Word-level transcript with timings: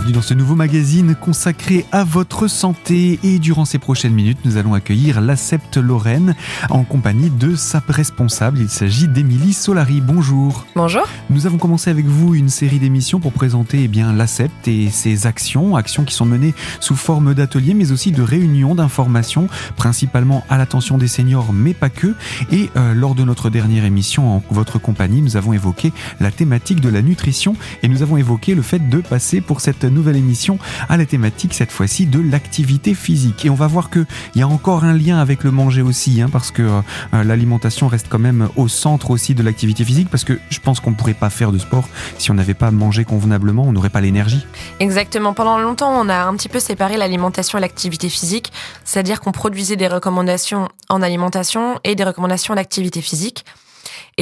bienvenue 0.00 0.12
dans 0.14 0.22
ce 0.22 0.34
nouveau 0.34 0.54
magazine 0.54 1.14
consacré 1.14 1.84
à 1.92 2.04
votre 2.04 2.48
santé. 2.48 3.18
Et 3.22 3.38
durant 3.38 3.66
ces 3.66 3.78
prochaines 3.78 4.14
minutes, 4.14 4.38
nous 4.46 4.56
allons 4.56 4.72
accueillir 4.72 5.20
l'Acept 5.20 5.76
Lorraine 5.76 6.34
en 6.70 6.84
compagnie 6.84 7.28
de 7.28 7.54
sa 7.54 7.82
responsable. 7.86 8.60
Il 8.60 8.70
s'agit 8.70 9.08
d'Émilie 9.08 9.52
Solari. 9.52 10.00
Bonjour. 10.00 10.64
Bonjour. 10.74 11.02
Nous 11.28 11.46
avons 11.46 11.58
commencé 11.58 11.90
avec 11.90 12.06
vous 12.06 12.34
une 12.34 12.48
série 12.48 12.78
d'émissions 12.78 13.20
pour 13.20 13.32
présenter 13.32 13.82
eh 13.84 13.88
bien 13.88 14.12
l'Acept 14.12 14.68
et 14.68 14.88
ses 14.88 15.26
actions, 15.26 15.76
actions 15.76 16.04
qui 16.04 16.14
sont 16.14 16.26
menées 16.26 16.54
sous 16.80 16.96
forme 16.96 17.34
d'ateliers, 17.34 17.74
mais 17.74 17.92
aussi 17.92 18.10
de 18.10 18.22
réunions 18.22 18.74
d'information, 18.74 19.48
principalement 19.76 20.44
à 20.48 20.56
l'attention 20.56 20.96
des 20.96 21.08
seniors, 21.08 21.52
mais 21.52 21.74
pas 21.74 21.90
que. 21.90 22.14
Et 22.50 22.70
euh, 22.76 22.94
lors 22.94 23.14
de 23.14 23.24
notre 23.24 23.50
dernière 23.50 23.84
émission 23.84 24.36
en 24.36 24.42
votre 24.50 24.78
compagnie, 24.78 25.20
nous 25.20 25.36
avons 25.36 25.52
évoqué 25.52 25.92
la 26.20 26.30
thématique 26.30 26.80
de 26.80 26.88
la 26.88 27.02
nutrition 27.02 27.54
et 27.82 27.88
nous 27.88 28.02
avons 28.02 28.16
évoqué 28.16 28.54
le 28.54 28.62
fait 28.62 28.88
de 28.88 28.98
passer 28.98 29.42
pour 29.42 29.60
cette 29.60 29.84
nouvelle 29.84 29.99
émission 30.08 30.58
à 30.88 30.96
la 30.96 31.06
thématique 31.06 31.54
cette 31.54 31.70
fois-ci 31.70 32.06
de 32.06 32.20
l'activité 32.20 32.94
physique. 32.94 33.44
Et 33.44 33.50
on 33.50 33.54
va 33.54 33.66
voir 33.66 33.90
qu'il 33.90 34.06
y 34.36 34.42
a 34.42 34.48
encore 34.48 34.84
un 34.84 34.94
lien 34.94 35.18
avec 35.18 35.44
le 35.44 35.50
manger 35.50 35.82
aussi, 35.82 36.20
hein, 36.20 36.28
parce 36.30 36.50
que 36.50 36.62
euh, 36.62 36.80
euh, 37.14 37.24
l'alimentation 37.24 37.88
reste 37.88 38.06
quand 38.08 38.18
même 38.18 38.48
au 38.56 38.68
centre 38.68 39.10
aussi 39.10 39.34
de 39.34 39.42
l'activité 39.42 39.84
physique, 39.84 40.08
parce 40.10 40.24
que 40.24 40.38
je 40.48 40.60
pense 40.60 40.80
qu'on 40.80 40.90
ne 40.90 40.96
pourrait 40.96 41.14
pas 41.14 41.30
faire 41.30 41.52
de 41.52 41.58
sport 41.58 41.88
si 42.18 42.30
on 42.30 42.34
n'avait 42.34 42.54
pas 42.54 42.70
mangé 42.70 43.04
convenablement, 43.04 43.64
on 43.64 43.72
n'aurait 43.72 43.90
pas 43.90 44.00
l'énergie. 44.00 44.46
Exactement. 44.80 45.34
Pendant 45.34 45.58
longtemps, 45.58 45.92
on 45.92 46.08
a 46.08 46.24
un 46.24 46.34
petit 46.34 46.48
peu 46.48 46.60
séparé 46.60 46.96
l'alimentation 46.96 47.58
et 47.58 47.60
l'activité 47.60 48.08
physique, 48.08 48.52
c'est-à-dire 48.84 49.20
qu'on 49.20 49.32
produisait 49.32 49.76
des 49.76 49.88
recommandations 49.88 50.68
en 50.88 51.02
alimentation 51.02 51.78
et 51.84 51.94
des 51.94 52.04
recommandations 52.04 52.54
en 52.54 52.56
activité 52.56 53.00
physique. 53.00 53.44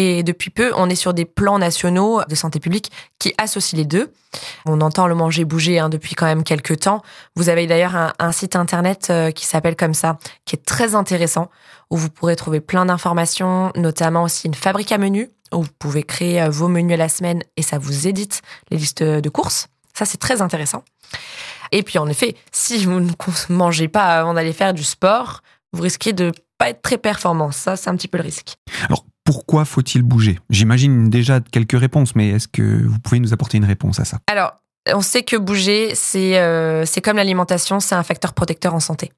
Et 0.00 0.22
depuis 0.22 0.50
peu, 0.50 0.72
on 0.76 0.88
est 0.88 0.94
sur 0.94 1.12
des 1.12 1.24
plans 1.24 1.58
nationaux 1.58 2.22
de 2.28 2.36
santé 2.36 2.60
publique 2.60 2.92
qui 3.18 3.34
associent 3.36 3.76
les 3.76 3.84
deux. 3.84 4.12
On 4.64 4.80
entend 4.80 5.08
le 5.08 5.16
manger 5.16 5.44
bouger 5.44 5.80
hein, 5.80 5.88
depuis 5.88 6.14
quand 6.14 6.26
même 6.26 6.44
quelques 6.44 6.78
temps. 6.78 7.02
Vous 7.34 7.48
avez 7.48 7.66
d'ailleurs 7.66 8.14
un, 8.16 8.30
site 8.30 8.54
internet 8.54 9.08
euh, 9.10 9.32
qui 9.32 9.44
s'appelle 9.44 9.74
comme 9.74 9.94
ça, 9.94 10.16
qui 10.44 10.54
est 10.54 10.64
très 10.64 10.94
intéressant, 10.94 11.50
où 11.90 11.96
vous 11.96 12.10
pourrez 12.10 12.36
trouver 12.36 12.60
plein 12.60 12.86
d'informations, 12.86 13.72
notamment 13.74 14.22
aussi 14.22 14.46
une 14.46 14.54
fabrique 14.54 14.92
à 14.92 14.98
menus, 14.98 15.30
où 15.50 15.64
vous 15.64 15.72
pouvez 15.80 16.04
créer 16.04 16.42
euh, 16.42 16.48
vos 16.48 16.68
menus 16.68 16.94
à 16.94 16.98
la 16.98 17.08
semaine 17.08 17.42
et 17.56 17.62
ça 17.62 17.78
vous 17.78 18.06
édite 18.06 18.42
les 18.70 18.76
listes 18.76 19.02
de 19.02 19.28
courses. 19.28 19.66
Ça, 19.94 20.04
c'est 20.04 20.18
très 20.18 20.42
intéressant. 20.42 20.84
Et 21.72 21.82
puis, 21.82 21.98
en 21.98 22.06
effet, 22.06 22.36
si 22.52 22.84
vous 22.84 23.00
ne 23.00 23.10
mangez 23.48 23.88
pas 23.88 24.04
avant 24.04 24.34
d'aller 24.34 24.52
faire 24.52 24.74
du 24.74 24.84
sport, 24.84 25.40
vous 25.72 25.82
risquez 25.82 26.12
de 26.12 26.30
pas 26.56 26.68
être 26.68 26.82
très 26.82 26.98
performant. 26.98 27.50
Ça, 27.50 27.74
c'est 27.74 27.90
un 27.90 27.96
petit 27.96 28.06
peu 28.06 28.18
le 28.18 28.22
risque. 28.22 28.54
Pourquoi 29.28 29.66
faut-il 29.66 30.02
bouger? 30.02 30.38
J'imagine 30.48 31.10
déjà 31.10 31.40
quelques 31.40 31.78
réponses, 31.78 32.14
mais 32.14 32.30
est-ce 32.30 32.48
que 32.48 32.86
vous 32.86 32.98
pouvez 32.98 33.20
nous 33.20 33.34
apporter 33.34 33.58
une 33.58 33.66
réponse 33.66 34.00
à 34.00 34.06
ça? 34.06 34.20
Alors, 34.26 34.54
on 34.90 35.02
sait 35.02 35.22
que 35.22 35.36
bouger, 35.36 35.94
c'est 35.94 36.38
euh, 36.38 36.86
comme 37.04 37.18
l'alimentation, 37.18 37.78
c'est 37.78 37.94
un 37.94 38.02
facteur 38.02 38.32
protecteur 38.32 38.72
en 38.72 38.80
santé. 38.80 39.12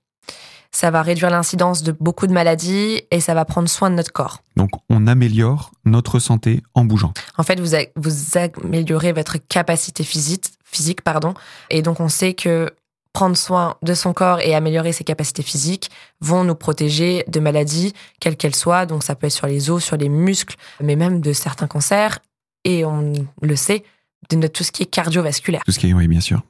Ça 0.73 0.91
va 0.91 1.03
réduire 1.03 1.31
l'incidence 1.31 1.85
de 1.85 1.93
beaucoup 1.93 2.27
de 2.27 2.33
maladies 2.33 3.03
et 3.13 3.21
ça 3.21 3.35
va 3.35 3.45
prendre 3.45 3.69
soin 3.69 3.89
de 3.89 3.95
notre 3.95 4.11
corps. 4.11 4.43
Donc, 4.57 4.71
on 4.89 5.07
améliore 5.07 5.71
notre 5.85 6.19
santé 6.19 6.61
en 6.75 6.85
bougeant. 6.85 7.13
En 7.39 7.45
fait, 7.45 7.61
vous, 7.61 7.77
vous 7.95 8.37
améliorez 8.37 9.13
votre 9.13 9.37
capacité 9.39 10.03
physique, 10.03 10.47
physique 10.65 11.03
pardon, 11.03 11.35
et 11.71 11.83
donc 11.83 12.01
on 12.01 12.09
sait 12.09 12.35
que 12.35 12.69
prendre 13.13 13.37
soin 13.37 13.77
de 13.83 13.95
son 13.95 14.13
corps 14.13 14.41
et 14.41 14.55
améliorer 14.55 14.93
ses 14.93 15.05
capacités 15.05 15.43
physiques 15.43 15.91
vont 16.21 16.45
nous 16.45 16.55
protéger 16.55 17.25
de 17.29 17.41
maladies, 17.41 17.93
quelles 18.21 18.37
qu'elles 18.37 18.55
soient. 18.55 18.87
Donc 18.87 19.03
ça 19.03 19.15
peut 19.15 19.27
être 19.27 19.33
sur 19.33 19.47
les 19.47 19.71
os, 19.71 19.83
sur 19.83 19.97
les 19.97 20.09
muscles, 20.09 20.57
mais 20.81 20.97
même 20.97 21.21
de 21.21 21.33
certains 21.33 21.67
cancers. 21.67 22.19
Et 22.65 22.85
on 22.85 23.13
le 23.41 23.57
sait, 23.57 23.85
de 24.31 24.47
tout 24.47 24.65
ce 24.65 24.73
qui 24.73 24.83
est 24.83 24.87
cardiovasculaire. 24.87 25.63
Tout 25.65 25.73
ce 25.73 25.79
qui 25.79 25.89
est, 25.89 25.95
oui, 25.95 26.09
bien 26.09 26.21
sûr, 26.21 26.43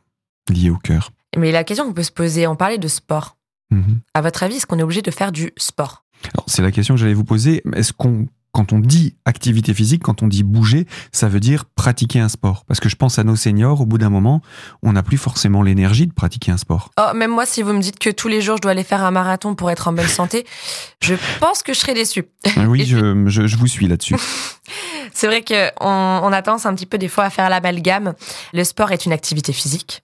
lié 0.48 0.70
au 0.70 0.76
cœur. 0.76 1.12
Mais 1.36 1.52
la 1.52 1.64
question 1.64 1.86
qu'on 1.86 1.94
peut 1.94 2.02
se 2.02 2.10
poser, 2.10 2.46
on 2.46 2.56
parlait 2.56 2.78
de 2.78 2.88
sport. 2.88 3.36
Mhm. 3.70 4.00
À 4.14 4.20
votre 4.20 4.42
avis, 4.42 4.56
est-ce 4.56 4.66
qu'on 4.66 4.78
est 4.78 4.82
obligé 4.82 5.02
de 5.02 5.10
faire 5.10 5.32
du 5.32 5.52
sport? 5.56 6.04
C'est 6.46 6.62
la 6.62 6.72
question 6.72 6.94
que 6.94 7.00
j'allais 7.00 7.14
vous 7.14 7.24
poser. 7.24 7.62
Est-ce 7.74 7.92
qu'on 7.92 8.26
quand 8.52 8.72
on 8.72 8.78
dit 8.78 9.14
activité 9.24 9.74
physique, 9.74 10.02
quand 10.02 10.22
on 10.22 10.28
dit 10.28 10.42
bouger, 10.42 10.86
ça 11.12 11.28
veut 11.28 11.40
dire 11.40 11.64
pratiquer 11.64 12.20
un 12.20 12.28
sport. 12.28 12.64
Parce 12.66 12.80
que 12.80 12.88
je 12.88 12.96
pense 12.96 13.18
à 13.18 13.24
nos 13.24 13.36
seniors, 13.36 13.80
au 13.80 13.86
bout 13.86 13.98
d'un 13.98 14.10
moment, 14.10 14.42
on 14.82 14.92
n'a 14.92 15.02
plus 15.02 15.18
forcément 15.18 15.62
l'énergie 15.62 16.06
de 16.06 16.12
pratiquer 16.12 16.52
un 16.52 16.56
sport. 16.56 16.90
Oh, 16.98 17.14
même 17.14 17.30
moi, 17.30 17.46
si 17.46 17.62
vous 17.62 17.72
me 17.72 17.80
dites 17.80 17.98
que 17.98 18.10
tous 18.10 18.28
les 18.28 18.40
jours 18.40 18.56
je 18.56 18.62
dois 18.62 18.72
aller 18.72 18.84
faire 18.84 19.04
un 19.04 19.10
marathon 19.10 19.54
pour 19.54 19.70
être 19.70 19.88
en 19.88 19.92
bonne 19.92 20.08
santé, 20.08 20.46
je 21.02 21.14
pense 21.38 21.62
que 21.62 21.72
je 21.72 21.78
serai 21.78 21.94
déçue. 21.94 22.24
Ah 22.56 22.66
oui, 22.66 22.84
je, 22.86 23.26
je, 23.26 23.56
vous 23.56 23.66
suis 23.66 23.86
là-dessus. 23.86 24.16
C'est 25.12 25.26
vrai 25.26 25.42
qu'on 25.42 25.70
on 25.78 26.32
a 26.32 26.42
tendance 26.42 26.66
un 26.66 26.74
petit 26.74 26.86
peu 26.86 26.98
des 26.98 27.08
fois 27.08 27.24
à 27.24 27.30
faire 27.30 27.48
l'amalgame. 27.50 28.14
Le 28.52 28.64
sport 28.64 28.92
est 28.92 29.06
une 29.06 29.12
activité 29.12 29.52
physique. 29.52 30.02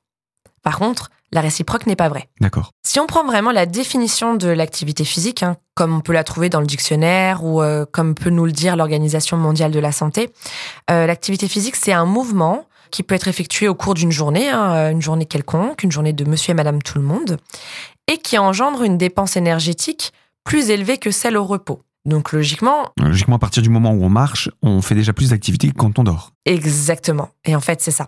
Par 0.62 0.78
contre, 0.78 1.10
la 1.36 1.42
réciproque 1.42 1.86
n'est 1.86 1.97
pas 1.97 2.08
vraie. 2.08 2.28
D'accord. 2.41 2.72
Si 2.82 2.98
on 2.98 3.06
prend 3.06 3.24
vraiment 3.24 3.52
la 3.52 3.66
définition 3.66 4.34
de 4.34 4.48
l'activité 4.48 5.04
physique, 5.04 5.42
hein, 5.42 5.56
comme 5.74 5.94
on 5.94 6.00
peut 6.00 6.14
la 6.14 6.24
trouver 6.24 6.48
dans 6.48 6.60
le 6.60 6.66
dictionnaire 6.66 7.44
ou 7.44 7.62
euh, 7.62 7.84
comme 7.91 8.14
peut 8.14 8.30
nous 8.30 8.47
le 8.47 8.52
dire 8.52 8.74
l'Organisation 8.74 9.36
mondiale 9.36 9.70
de 9.70 9.78
la 9.78 9.92
santé, 9.92 10.30
euh, 10.91 11.06
l'activité 11.06 11.46
physique, 11.46 11.76
c'est 11.76 11.92
un 11.92 12.06
mouvement 12.06 12.66
qui 12.91 13.02
peut 13.02 13.14
être 13.14 13.28
effectué 13.28 13.69
au 13.69 13.75
cours 13.75 13.94
d'une 13.94 14.12
journée, 14.12 14.48
hein, 14.48 14.72
euh, 14.75 14.91
une 14.91 15.02
journée 15.02 15.26
quelconque, 15.26 15.82
une 15.82 15.92
journée 15.92 16.14
de 16.14 16.25
monsieur 16.25 16.52
et 16.52 16.54
madame 16.54 16.82
tout 16.82 16.98
le 16.98 17.04
monde, 17.04 17.36
et 18.08 18.16
qui 18.16 18.38
engendre 18.38 18.82
une 18.82 18.96
dépense 18.96 19.36
énergétique 19.36 20.12
plus 20.42 20.70
élevée 20.70 20.96
que 20.96 21.10
celle 21.10 21.36
au 21.36 21.44
repos. 21.44 21.82
Donc 22.06 22.32
logiquement... 22.32 22.88
Logiquement, 22.98 23.36
à 23.36 23.38
partir 23.41 23.62
du 23.62 23.69
moment 23.69 23.91
où 23.91 24.04
on 24.04 24.08
marche, 24.08 24.48
on 24.62 24.80
fait 24.80 24.94
déjà 24.94 25.12
plus 25.12 25.30
d'activité 25.30 25.69
que 25.69 25.75
quand 25.75 25.98
on 25.98 26.04
dort. 26.04 26.30
Exactement. 26.44 27.30
Et 27.44 27.56
en 27.56 27.60
fait, 27.60 27.82
c'est 27.82 27.91
ça. 27.91 28.06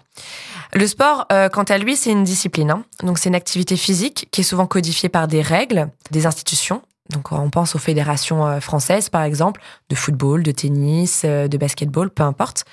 Le 0.75 0.87
sport, 0.87 1.27
euh, 1.33 1.49
quant 1.49 1.63
à 1.65 1.79
lui, 1.79 1.97
c'est 1.97 2.11
une 2.11 2.25
discipline. 2.25 2.71
Hein. 2.71 2.85
Donc 3.03 3.19
c'est 3.19 3.29
une 3.29 3.35
activité 3.35 3.77
physique 3.77 4.29
qui 4.31 4.43
est 4.43 4.45
souvent 4.45 4.67
codifiée 4.67 5.09
par 5.09 5.27
des 5.27 5.41
règles, 5.41 5.91
des 6.11 6.27
institutions. 6.27 6.83
Donc 7.11 7.33
on 7.33 7.49
pense 7.49 7.75
aux 7.75 7.79
fédérations 7.79 8.47
euh, 8.47 8.61
françaises, 8.61 9.09
par 9.09 9.23
exemple, 9.23 9.63
de 9.89 9.95
football, 9.95 10.43
de 10.43 10.53
tennis, 10.53 11.23
euh, 11.25 11.49
de 11.49 11.57
basketball, 11.57 12.11
peu 12.11 12.23
importe. 12.23 12.65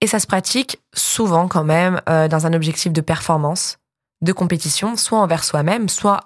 Et 0.00 0.06
ça 0.06 0.20
se 0.20 0.26
pratique 0.26 0.78
souvent 0.94 1.48
quand 1.48 1.64
même 1.64 2.00
dans 2.06 2.46
un 2.46 2.52
objectif 2.52 2.92
de 2.92 3.00
performance, 3.00 3.78
de 4.22 4.32
compétition, 4.32 4.96
soit 4.96 5.18
envers 5.18 5.42
soi-même, 5.42 5.88
soit 5.88 6.20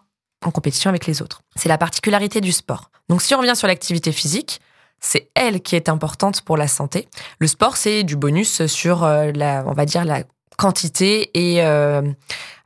en 0.45 0.51
compétition 0.51 0.91
avec 0.91 1.07
les 1.07 1.23
autres. 1.23 1.41
C'est 1.57 1.71
la 1.71 1.79
particularité 1.79 2.43
du 2.43 2.53
sport. 2.53 2.91
Donc 3.09 3.23
si 3.23 3.35
on 3.35 3.39
revient 3.39 3.57
sur 3.57 3.69
l'activité 3.69 4.13
physique, 4.13 4.61
c'est 5.01 5.31
elle 5.35 5.63
qui 5.63 5.75
est 5.75 5.89
importante 5.89 6.43
pour 6.43 6.59
la 6.59 6.69
santé. 6.69 7.09
Le 7.39 7.47
sport, 7.47 7.79
c'est 7.79 8.05
du 8.05 8.15
bonus 8.15 8.67
sur 8.67 9.07
la, 9.07 9.65
on 9.67 9.73
va 9.73 9.87
dire 9.87 10.05
la 10.05 10.25
quantité 10.57 11.31
et 11.35 11.63
euh, 11.63 12.03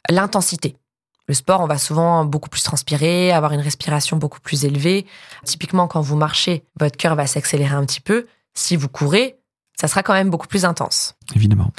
l'intensité. 0.08 0.76
Le 1.28 1.34
sport, 1.34 1.60
on 1.60 1.66
va 1.66 1.78
souvent 1.78 2.24
beaucoup 2.24 2.48
plus 2.48 2.62
transpirer, 2.62 3.32
avoir 3.32 3.52
une 3.52 3.60
respiration 3.60 4.16
beaucoup 4.16 4.40
plus 4.40 4.64
élevée. 4.64 5.06
Typiquement, 5.44 5.88
quand 5.88 6.00
vous 6.00 6.16
marchez, 6.16 6.64
votre 6.78 6.96
cœur 6.96 7.16
va 7.16 7.26
s'accélérer 7.26 7.74
un 7.74 7.84
petit 7.84 8.00
peu. 8.00 8.26
Si 8.54 8.76
vous 8.76 8.88
courez, 8.88 9.36
ça 9.78 9.88
sera 9.88 10.02
quand 10.02 10.12
même 10.12 10.30
beaucoup 10.30 10.46
plus 10.46 10.64
intense. 10.64 11.16
Évidemment. 11.34 11.72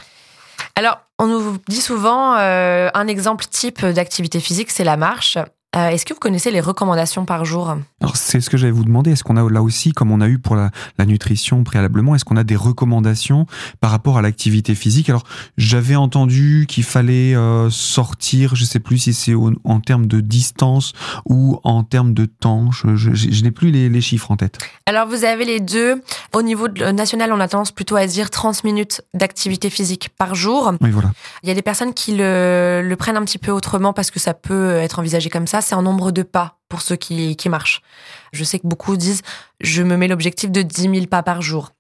Alors, 0.76 1.00
on 1.18 1.28
nous 1.28 1.58
dit 1.68 1.82
souvent 1.82 2.36
euh, 2.36 2.90
un 2.94 3.08
exemple 3.08 3.46
type 3.46 3.86
d'activité 3.86 4.40
physique, 4.40 4.70
c'est 4.70 4.84
la 4.84 4.98
marche. 4.98 5.38
Euh, 5.78 5.90
est-ce 5.90 6.06
que 6.06 6.14
vous 6.14 6.20
connaissez 6.20 6.50
les 6.50 6.60
recommandations 6.60 7.26
par 7.26 7.46
jour 7.46 7.76
Alors 8.02 8.18
c'est 8.18 8.42
ce 8.42 8.50
que 8.50 8.58
j'allais 8.58 8.72
vous 8.72 8.84
demander. 8.84 9.12
Est-ce 9.12 9.24
qu'on 9.24 9.38
a 9.38 9.48
là 9.50 9.62
aussi, 9.62 9.92
comme 9.92 10.12
on 10.12 10.22
a 10.22 10.28
eu 10.28 10.40
pour 10.40 10.56
la, 10.56 10.72
nutrition 11.06 11.64
préalablement, 11.64 12.16
est-ce 12.16 12.26
qu'on 12.26 12.36
a 12.36 12.44
des 12.44 12.56
recommandations 12.56 13.46
par 13.80 13.92
rapport 13.92 14.18
à 14.18 14.22
l'activité 14.22 14.74
physique? 14.74 15.10
Alors 15.10 15.24
j'avais 15.58 15.96
entendu 15.96 16.66
qu'il 16.68 16.84
fallait 16.84 17.36
euh, 17.36 17.70
sortir, 17.70 18.56
je 18.56 18.66
sais 18.66 18.80
plus 18.80 18.98
si 18.98 19.14
c'est 19.14 19.34
en 19.36 19.80
termes 19.80 20.08
de 20.08 20.20
distance 20.20 20.94
ou 21.26 21.60
en 21.64 21.84
termes 21.84 22.14
de 22.14 22.26
temps. 22.26 22.72
Je, 22.72 23.44
n'ai 23.44 23.52
plus 23.52 23.70
les, 23.70 24.02
chiffres 24.02 24.32
en 24.32 24.38
tête. 24.38 24.58
Alors 24.86 25.08
vous 25.08 25.24
avez 25.24 25.46
les 25.46 25.60
deux. 25.60 26.02
Au 26.34 26.42
niveau 26.42 26.68
national, 26.68 27.32
on 27.32 27.40
a 27.40 27.48
tendance 27.48 27.72
plutôt 27.72 27.96
à 27.96 28.08
dire 28.08 28.30
30 28.30 28.64
minutes 28.64 29.02
d'activité 29.14 29.70
physique 29.70 30.10
par 30.18 30.34
jour. 30.34 30.74
Oui, 30.82 30.92
voilà. 30.92 31.12
Il 31.44 31.50
y 31.50 31.52
a 31.52 31.56
des 31.56 31.62
personnes 31.62 31.94
qui 31.94 32.16
le, 32.16 32.82
le 32.84 32.96
prennent 32.96 33.18
un 33.18 33.26
petit 33.26 33.38
peu 33.38 33.52
autrement 33.52 33.94
parce 33.94 34.12
que 34.12 34.20
ça 34.20 34.34
peut 34.34 34.76
être 34.78 35.00
envisagé 35.00 35.30
comme 35.30 35.48
ça 35.48 35.62
c'est 35.68 35.76
en 35.76 35.82
nombre 35.82 36.12
de 36.12 36.24
pas 36.24 36.60
pour 36.70 36.82
ceux 36.82 36.96
qui, 36.96 37.36
qui 37.36 37.50
marchent. 37.50 37.82
Je 38.32 38.44
sais 38.44 38.60
que 38.60 38.68
beaucoup 38.68 38.98
disent, 38.98 39.22
je 39.60 39.84
me 39.84 39.98
mets 39.98 40.08
l'objectif 40.08 40.52
de 40.52 40.62
10 40.62 40.82
000 40.82 41.06
pas 41.08 41.24
par 41.24 41.42
jour. 41.42 41.72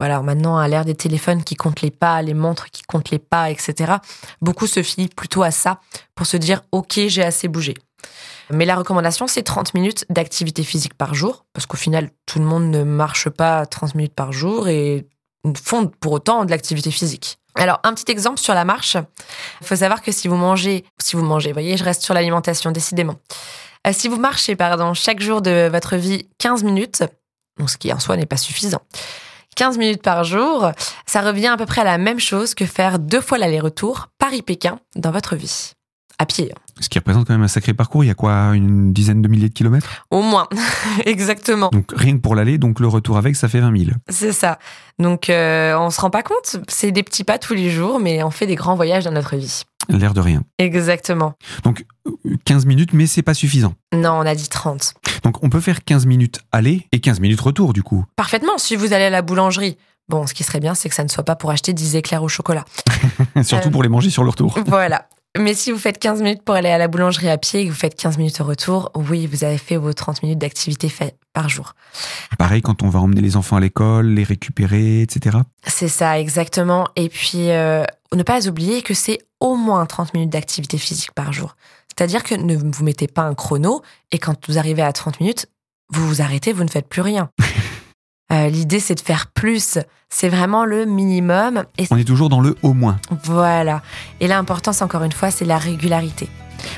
Voilà, 0.00 0.20
maintenant, 0.22 0.58
à 0.58 0.66
l'ère 0.66 0.84
des 0.84 0.94
téléphones 0.94 1.44
qui 1.44 1.54
comptent 1.54 1.80
les 1.80 1.90
pas, 1.90 2.20
les 2.22 2.34
montres 2.34 2.70
qui 2.70 2.82
comptent 2.82 3.10
les 3.10 3.18
pas, 3.18 3.50
etc., 3.50 3.94
beaucoup 4.40 4.66
se 4.66 4.82
fient 4.82 5.08
plutôt 5.08 5.42
à 5.42 5.50
ça 5.50 5.80
pour 6.14 6.26
se 6.26 6.36
dire, 6.36 6.62
OK, 6.72 7.00
j'ai 7.06 7.22
assez 7.22 7.48
bougé. 7.48 7.74
Mais 8.50 8.64
la 8.64 8.76
recommandation, 8.76 9.26
c'est 9.26 9.42
30 9.42 9.74
minutes 9.74 10.04
d'activité 10.10 10.62
physique 10.64 10.94
par 10.94 11.14
jour, 11.14 11.46
parce 11.52 11.66
qu'au 11.66 11.76
final, 11.76 12.10
tout 12.26 12.38
le 12.38 12.44
monde 12.44 12.64
ne 12.64 12.82
marche 12.82 13.28
pas 13.30 13.66
30 13.66 13.94
minutes 13.94 14.14
par 14.14 14.32
jour 14.32 14.68
et 14.68 15.06
font 15.56 15.86
pour 15.86 16.12
autant 16.12 16.44
de 16.44 16.50
l'activité 16.50 16.90
physique. 16.90 17.38
Alors, 17.54 17.80
un 17.84 17.94
petit 17.94 18.10
exemple 18.10 18.40
sur 18.40 18.54
la 18.54 18.64
marche. 18.64 18.96
Il 19.60 19.66
faut 19.66 19.76
savoir 19.76 20.02
que 20.02 20.12
si 20.12 20.28
vous 20.28 20.36
mangez, 20.36 20.84
si 21.00 21.16
vous 21.16 21.22
mangez, 21.22 21.52
voyez, 21.52 21.76
je 21.76 21.84
reste 21.84 22.02
sur 22.02 22.14
l'alimentation, 22.14 22.72
décidément. 22.72 23.16
Euh, 23.86 23.92
si 23.92 24.08
vous 24.08 24.18
marchez, 24.18 24.56
pardon, 24.56 24.94
chaque 24.94 25.20
jour 25.20 25.42
de 25.42 25.68
votre 25.70 25.96
vie 25.96 26.26
15 26.38 26.64
minutes, 26.64 27.04
donc 27.58 27.70
ce 27.70 27.76
qui 27.76 27.92
en 27.92 28.00
soi 28.00 28.16
n'est 28.16 28.26
pas 28.26 28.36
suffisant, 28.36 28.80
15 29.56 29.78
minutes 29.78 30.02
par 30.02 30.24
jour, 30.24 30.72
ça 31.06 31.20
revient 31.20 31.48
à 31.48 31.56
peu 31.56 31.66
près 31.66 31.82
à 31.82 31.84
la 31.84 31.98
même 31.98 32.18
chose 32.18 32.54
que 32.54 32.66
faire 32.66 32.98
deux 32.98 33.20
fois 33.20 33.38
l'aller-retour 33.38 34.08
Paris-Pékin 34.18 34.80
dans 34.96 35.12
votre 35.12 35.36
vie. 35.36 35.72
À 36.18 36.26
pied. 36.26 36.52
Ce 36.80 36.88
qui 36.88 36.98
représente 36.98 37.26
quand 37.26 37.34
même 37.34 37.42
un 37.42 37.48
sacré 37.48 37.74
parcours. 37.74 38.04
Il 38.04 38.06
y 38.06 38.10
a 38.10 38.14
quoi 38.14 38.52
Une 38.54 38.92
dizaine 38.92 39.20
de 39.22 39.28
milliers 39.28 39.48
de 39.48 39.54
kilomètres? 39.54 40.04
Au 40.10 40.22
moins, 40.22 40.48
exactement. 41.06 41.70
Donc 41.72 41.92
rien 41.94 42.14
que 42.16 42.20
pour 42.20 42.34
l'aller, 42.34 42.58
donc 42.58 42.80
le 42.80 42.86
retour 42.88 43.16
avec, 43.16 43.36
ça 43.36 43.48
fait 43.48 43.60
20 43.60 43.76
000. 43.76 43.90
C'est 44.08 44.32
ça. 44.32 44.58
Donc 44.98 45.28
euh, 45.28 45.76
on 45.78 45.90
se 45.90 46.00
rend 46.00 46.10
pas 46.10 46.22
compte, 46.22 46.56
c'est 46.68 46.92
des 46.92 47.02
petits 47.02 47.24
pas 47.24 47.38
tous 47.38 47.54
les 47.54 47.70
jours, 47.70 47.98
mais 48.00 48.22
on 48.22 48.30
fait 48.30 48.46
des 48.46 48.54
grands 48.54 48.74
voyages 48.76 49.04
dans 49.04 49.10
notre 49.12 49.36
vie. 49.36 49.62
L'air 49.88 50.14
de 50.14 50.20
rien. 50.20 50.42
Exactement. 50.58 51.34
Donc 51.64 51.84
euh, 52.06 52.12
15 52.44 52.64
minutes, 52.66 52.92
mais 52.92 53.06
c'est 53.06 53.22
pas 53.22 53.34
suffisant. 53.34 53.74
Non, 53.92 54.12
on 54.12 54.20
a 54.26 54.34
dit 54.34 54.48
30. 54.48 54.94
Donc 55.24 55.42
on 55.42 55.50
peut 55.50 55.60
faire 55.60 55.84
15 55.84 56.06
minutes 56.06 56.40
aller 56.52 56.86
et 56.92 57.00
15 57.00 57.20
minutes 57.20 57.40
retour 57.40 57.72
du 57.72 57.82
coup. 57.82 58.04
Parfaitement, 58.16 58.56
si 58.58 58.76
vous 58.76 58.92
allez 58.92 59.04
à 59.04 59.10
la 59.10 59.22
boulangerie. 59.22 59.76
Bon, 60.08 60.26
ce 60.26 60.34
qui 60.34 60.44
serait 60.44 60.60
bien, 60.60 60.74
c'est 60.74 60.90
que 60.90 60.94
ça 60.94 61.02
ne 61.02 61.08
soit 61.08 61.24
pas 61.24 61.34
pour 61.34 61.50
acheter 61.50 61.72
10 61.72 61.96
éclairs 61.96 62.22
au 62.22 62.28
chocolat. 62.28 62.66
Surtout 63.42 63.68
Euh. 63.68 63.70
pour 63.70 63.82
les 63.82 63.88
manger 63.88 64.10
sur 64.10 64.22
le 64.22 64.28
retour. 64.30 64.58
Voilà. 64.66 65.08
Mais 65.36 65.54
si 65.54 65.72
vous 65.72 65.78
faites 65.78 65.98
15 65.98 66.22
minutes 66.22 66.42
pour 66.42 66.54
aller 66.54 66.68
à 66.68 66.78
la 66.78 66.86
boulangerie 66.86 67.28
à 67.28 67.38
pied 67.38 67.60
et 67.60 67.66
que 67.66 67.70
vous 67.70 67.76
faites 67.76 67.96
15 67.96 68.18
minutes 68.18 68.40
au 68.40 68.44
retour, 68.44 68.92
oui, 68.94 69.26
vous 69.26 69.42
avez 69.42 69.58
fait 69.58 69.76
vos 69.76 69.92
30 69.92 70.22
minutes 70.22 70.38
d'activité 70.38 70.88
fait 70.88 71.16
par 71.32 71.48
jour. 71.48 71.74
Pareil 72.38 72.62
quand 72.62 72.84
on 72.84 72.88
va 72.88 73.00
emmener 73.00 73.20
les 73.20 73.36
enfants 73.36 73.56
à 73.56 73.60
l'école, 73.60 74.06
les 74.06 74.22
récupérer, 74.22 75.02
etc. 75.02 75.38
C'est 75.66 75.88
ça, 75.88 76.20
exactement. 76.20 76.86
Et 76.94 77.08
puis, 77.08 77.50
euh, 77.50 77.82
ne 78.14 78.22
pas 78.22 78.46
oublier 78.46 78.82
que 78.82 78.94
c'est 78.94 79.18
au 79.40 79.56
moins 79.56 79.84
30 79.86 80.14
minutes 80.14 80.30
d'activité 80.30 80.78
physique 80.78 81.12
par 81.12 81.32
jour. 81.32 81.56
C'est-à-dire 81.88 82.22
que 82.22 82.36
ne 82.36 82.56
vous 82.56 82.84
mettez 82.84 83.08
pas 83.08 83.22
un 83.22 83.34
chrono 83.34 83.82
et 84.12 84.18
quand 84.18 84.48
vous 84.48 84.58
arrivez 84.58 84.82
à 84.82 84.92
30 84.92 85.18
minutes, 85.20 85.46
vous 85.90 86.06
vous 86.06 86.22
arrêtez, 86.22 86.52
vous 86.52 86.64
ne 86.64 86.70
faites 86.70 86.88
plus 86.88 87.02
rien. 87.02 87.30
Euh, 88.32 88.48
L'idée, 88.48 88.80
c'est 88.80 88.94
de 88.94 89.00
faire 89.00 89.26
plus. 89.28 89.78
C'est 90.08 90.28
vraiment 90.28 90.64
le 90.64 90.84
minimum. 90.86 91.64
Et 91.78 91.86
On 91.90 91.96
est 91.96 92.04
toujours 92.04 92.28
dans 92.28 92.40
le 92.40 92.56
au 92.62 92.72
moins. 92.72 92.98
voilà. 93.24 93.82
Et 94.20 94.26
l'importance, 94.28 94.82
encore 94.82 95.02
une 95.02 95.12
fois, 95.12 95.30
c'est 95.30 95.44
la 95.44 95.58
régularité. 95.58 96.28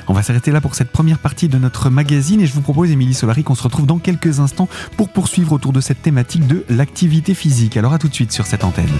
On 0.08 0.12
va 0.12 0.22
s'arrêter 0.22 0.50
là 0.50 0.60
pour 0.60 0.74
cette 0.74 0.90
première 0.90 1.18
partie 1.18 1.48
de 1.48 1.58
notre 1.58 1.90
magazine 1.90 2.40
et 2.40 2.46
je 2.46 2.52
vous 2.52 2.60
propose, 2.62 2.90
Émilie 2.90 3.14
Solari, 3.14 3.44
qu'on 3.44 3.54
se 3.54 3.62
retrouve 3.62 3.86
dans 3.86 3.98
quelques 3.98 4.40
instants 4.40 4.68
pour 4.96 5.08
poursuivre 5.10 5.52
autour 5.52 5.72
de 5.72 5.80
cette 5.80 6.02
thématique 6.02 6.46
de 6.46 6.64
l'activité 6.68 7.34
physique. 7.34 7.76
Alors 7.76 7.92
à 7.92 7.98
tout 7.98 8.08
de 8.08 8.14
suite 8.14 8.32
sur 8.32 8.46
cette 8.46 8.64
antenne. 8.64 8.90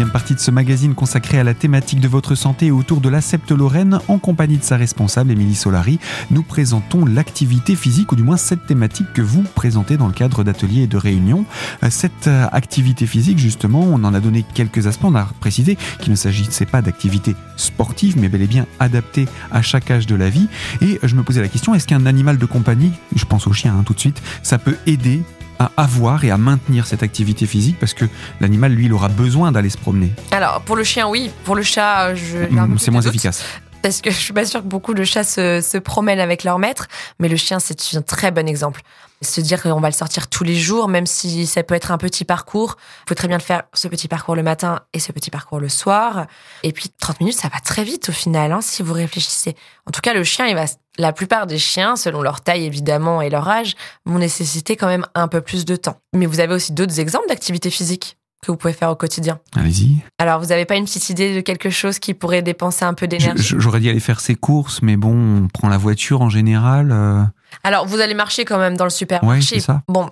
Deuxième 0.00 0.12
partie 0.12 0.34
de 0.34 0.40
ce 0.40 0.50
magazine 0.50 0.94
consacré 0.94 1.38
à 1.38 1.44
la 1.44 1.52
thématique 1.52 2.00
de 2.00 2.08
votre 2.08 2.34
santé 2.34 2.70
autour 2.70 3.02
de 3.02 3.10
la 3.10 3.20
Septe 3.20 3.50
Lorraine, 3.50 3.98
en 4.08 4.18
compagnie 4.18 4.56
de 4.56 4.62
sa 4.62 4.78
responsable 4.78 5.30
Émilie 5.30 5.54
Solari, 5.54 5.98
nous 6.30 6.42
présentons 6.42 7.04
l'activité 7.04 7.76
physique, 7.76 8.10
ou 8.10 8.16
du 8.16 8.22
moins 8.22 8.38
cette 8.38 8.64
thématique 8.64 9.12
que 9.12 9.20
vous 9.20 9.42
présentez 9.42 9.98
dans 9.98 10.06
le 10.06 10.14
cadre 10.14 10.42
d'ateliers 10.42 10.84
et 10.84 10.86
de 10.86 10.96
réunions. 10.96 11.44
Euh, 11.82 11.88
Cette 11.90 12.28
euh, 12.28 12.46
activité 12.50 13.04
physique, 13.04 13.38
justement, 13.38 13.80
on 13.82 14.02
en 14.02 14.14
a 14.14 14.20
donné 14.20 14.42
quelques 14.54 14.86
aspects. 14.86 15.04
On 15.04 15.14
a 15.14 15.28
précisé 15.38 15.76
qu'il 15.98 16.12
ne 16.12 16.16
s'agissait 16.16 16.64
pas 16.64 16.80
d'activité 16.80 17.36
sportive, 17.58 18.16
mais 18.18 18.30
bel 18.30 18.40
et 18.40 18.46
bien 18.46 18.64
adaptée 18.78 19.28
à 19.52 19.60
chaque 19.60 19.90
âge 19.90 20.06
de 20.06 20.14
la 20.14 20.30
vie. 20.30 20.48
Et 20.80 20.98
je 21.02 21.14
me 21.14 21.22
posais 21.22 21.42
la 21.42 21.48
question, 21.48 21.74
est-ce 21.74 21.86
qu'un 21.86 22.06
animal 22.06 22.38
de 22.38 22.46
compagnie, 22.46 22.92
je 23.16 23.26
pense 23.26 23.46
au 23.46 23.52
chien 23.52 23.76
hein, 23.78 23.82
tout 23.84 23.92
de 23.92 24.00
suite, 24.00 24.22
ça 24.42 24.56
peut 24.56 24.76
aider 24.86 25.22
à 25.60 25.70
avoir 25.76 26.24
et 26.24 26.30
à 26.32 26.38
maintenir 26.38 26.86
cette 26.86 27.02
activité 27.04 27.46
physique 27.46 27.76
parce 27.78 27.94
que 27.94 28.06
l'animal, 28.40 28.72
lui, 28.72 28.86
il 28.86 28.92
aura 28.92 29.08
besoin 29.08 29.52
d'aller 29.52 29.68
se 29.70 29.76
promener. 29.78 30.10
Alors, 30.32 30.62
pour 30.62 30.74
le 30.74 30.82
chien, 30.84 31.06
oui. 31.06 31.30
Pour 31.44 31.54
le 31.54 31.62
chat, 31.62 32.08
euh, 32.08 32.14
je. 32.16 32.38
Mm, 32.52 32.78
C'est 32.78 32.90
moins 32.90 33.02
doute. 33.02 33.10
efficace. 33.14 33.44
Parce 33.82 34.00
que 34.00 34.10
je 34.16 34.16
suis 34.16 34.32
pas 34.32 34.44
sûre 34.46 34.62
que 34.62 34.66
beaucoup 34.68 34.94
de 34.94 35.04
chats 35.04 35.22
se, 35.22 35.60
se 35.60 35.78
promènent 35.78 36.18
avec 36.20 36.44
leur 36.44 36.58
maître, 36.58 36.88
mais 37.18 37.28
le 37.28 37.36
chien, 37.36 37.60
c'est 37.60 37.78
un 37.96 38.02
très 38.02 38.30
bon 38.30 38.48
exemple. 38.48 38.80
Se 39.22 39.42
dire 39.42 39.62
qu'on 39.62 39.80
va 39.80 39.88
le 39.88 39.94
sortir 39.94 40.28
tous 40.28 40.44
les 40.44 40.56
jours, 40.56 40.88
même 40.88 41.04
si 41.04 41.46
ça 41.46 41.62
peut 41.62 41.74
être 41.74 41.90
un 41.90 41.98
petit 41.98 42.24
parcours, 42.24 42.70
vous 42.70 43.04
pouvez 43.06 43.16
très 43.16 43.28
bien 43.28 43.36
le 43.36 43.42
faire 43.42 43.64
ce 43.74 43.86
petit 43.86 44.08
parcours 44.08 44.34
le 44.34 44.42
matin 44.42 44.80
et 44.94 44.98
ce 44.98 45.12
petit 45.12 45.30
parcours 45.30 45.60
le 45.60 45.68
soir. 45.68 46.26
Et 46.62 46.72
puis 46.72 46.88
30 46.88 47.20
minutes, 47.20 47.36
ça 47.36 47.48
va 47.48 47.60
très 47.60 47.84
vite 47.84 48.08
au 48.08 48.12
final, 48.12 48.50
hein, 48.50 48.60
si 48.62 48.82
vous 48.82 48.94
réfléchissez. 48.94 49.56
En 49.86 49.90
tout 49.90 50.00
cas, 50.00 50.14
le 50.14 50.24
chien, 50.24 50.46
il 50.46 50.54
va, 50.54 50.64
la 50.96 51.12
plupart 51.12 51.46
des 51.46 51.58
chiens, 51.58 51.96
selon 51.96 52.22
leur 52.22 52.40
taille 52.40 52.64
évidemment 52.64 53.20
et 53.20 53.28
leur 53.28 53.46
âge, 53.46 53.74
vont 54.06 54.18
nécessiter 54.18 54.76
quand 54.76 54.86
même 54.86 55.06
un 55.14 55.28
peu 55.28 55.42
plus 55.42 55.66
de 55.66 55.76
temps. 55.76 56.00
Mais 56.14 56.24
vous 56.24 56.40
avez 56.40 56.54
aussi 56.54 56.72
d'autres 56.72 56.98
exemples 56.98 57.28
d'activités 57.28 57.70
physiques 57.70 58.16
que 58.42 58.50
vous 58.50 58.56
pouvez 58.56 58.72
faire 58.72 58.90
au 58.90 58.96
quotidien. 58.96 59.38
Allez-y. 59.54 59.98
Alors, 60.18 60.40
vous 60.40 60.46
n'avez 60.46 60.64
pas 60.64 60.76
une 60.76 60.84
petite 60.86 61.10
idée 61.10 61.34
de 61.34 61.40
quelque 61.40 61.68
chose 61.70 61.98
qui 61.98 62.14
pourrait 62.14 62.40
dépenser 62.42 62.84
un 62.84 62.94
peu 62.94 63.06
d'énergie 63.06 63.54
J'aurais 63.58 63.80
dit 63.80 63.88
aller 63.90 64.00
faire 64.00 64.20
ses 64.20 64.34
courses, 64.34 64.80
mais 64.82 64.96
bon, 64.96 65.42
on 65.44 65.48
prend 65.48 65.68
la 65.68 65.76
voiture 65.78 66.22
en 66.22 66.30
général. 66.30 66.90
euh, 66.90 67.22
Alors, 67.64 67.86
vous 67.86 68.00
allez 68.00 68.14
marcher 68.14 68.44
quand 68.46 68.58
même 68.58 68.76
dans 68.76 68.84
le 68.86 68.90
Ouais, 68.90 68.96
supermarché. 68.96 69.56
c'est 69.56 69.60
ça. 69.60 69.82
Bon, 69.88 70.08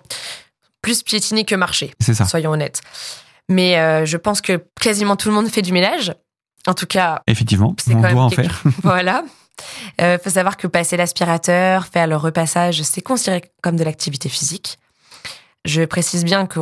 plus 0.82 1.02
piétiner 1.02 1.44
que 1.44 1.54
marcher, 1.54 1.92
C'est 2.00 2.14
ça. 2.14 2.24
soyons 2.26 2.50
honnêtes. 2.50 2.82
Mais 3.48 3.78
euh, 3.78 4.04
je 4.04 4.16
pense 4.18 4.40
que 4.42 4.62
quasiment 4.80 5.16
tout 5.16 5.28
le 5.28 5.34
monde 5.34 5.48
fait 5.48 5.62
du 5.62 5.72
ménage. 5.72 6.12
En 6.66 6.74
tout 6.74 6.86
cas, 6.86 7.22
Effectivement, 7.26 7.74
on 7.90 8.02
quand 8.02 8.10
doit 8.12 8.22
en 8.24 8.28
quelque- 8.30 8.42
faire. 8.52 8.62
voilà. 8.82 9.24
Il 9.98 10.18
faut 10.22 10.30
savoir 10.30 10.56
que 10.56 10.66
passer 10.68 10.96
l'aspirateur, 10.96 11.86
faire 11.86 12.06
le 12.06 12.14
repassage, 12.16 12.82
c'est 12.82 13.00
considéré 13.00 13.42
comme 13.62 13.76
de 13.76 13.82
l'activité 13.84 14.28
physique. 14.28 14.78
Je 15.68 15.82
précise 15.82 16.24
bien 16.24 16.46
que 16.46 16.58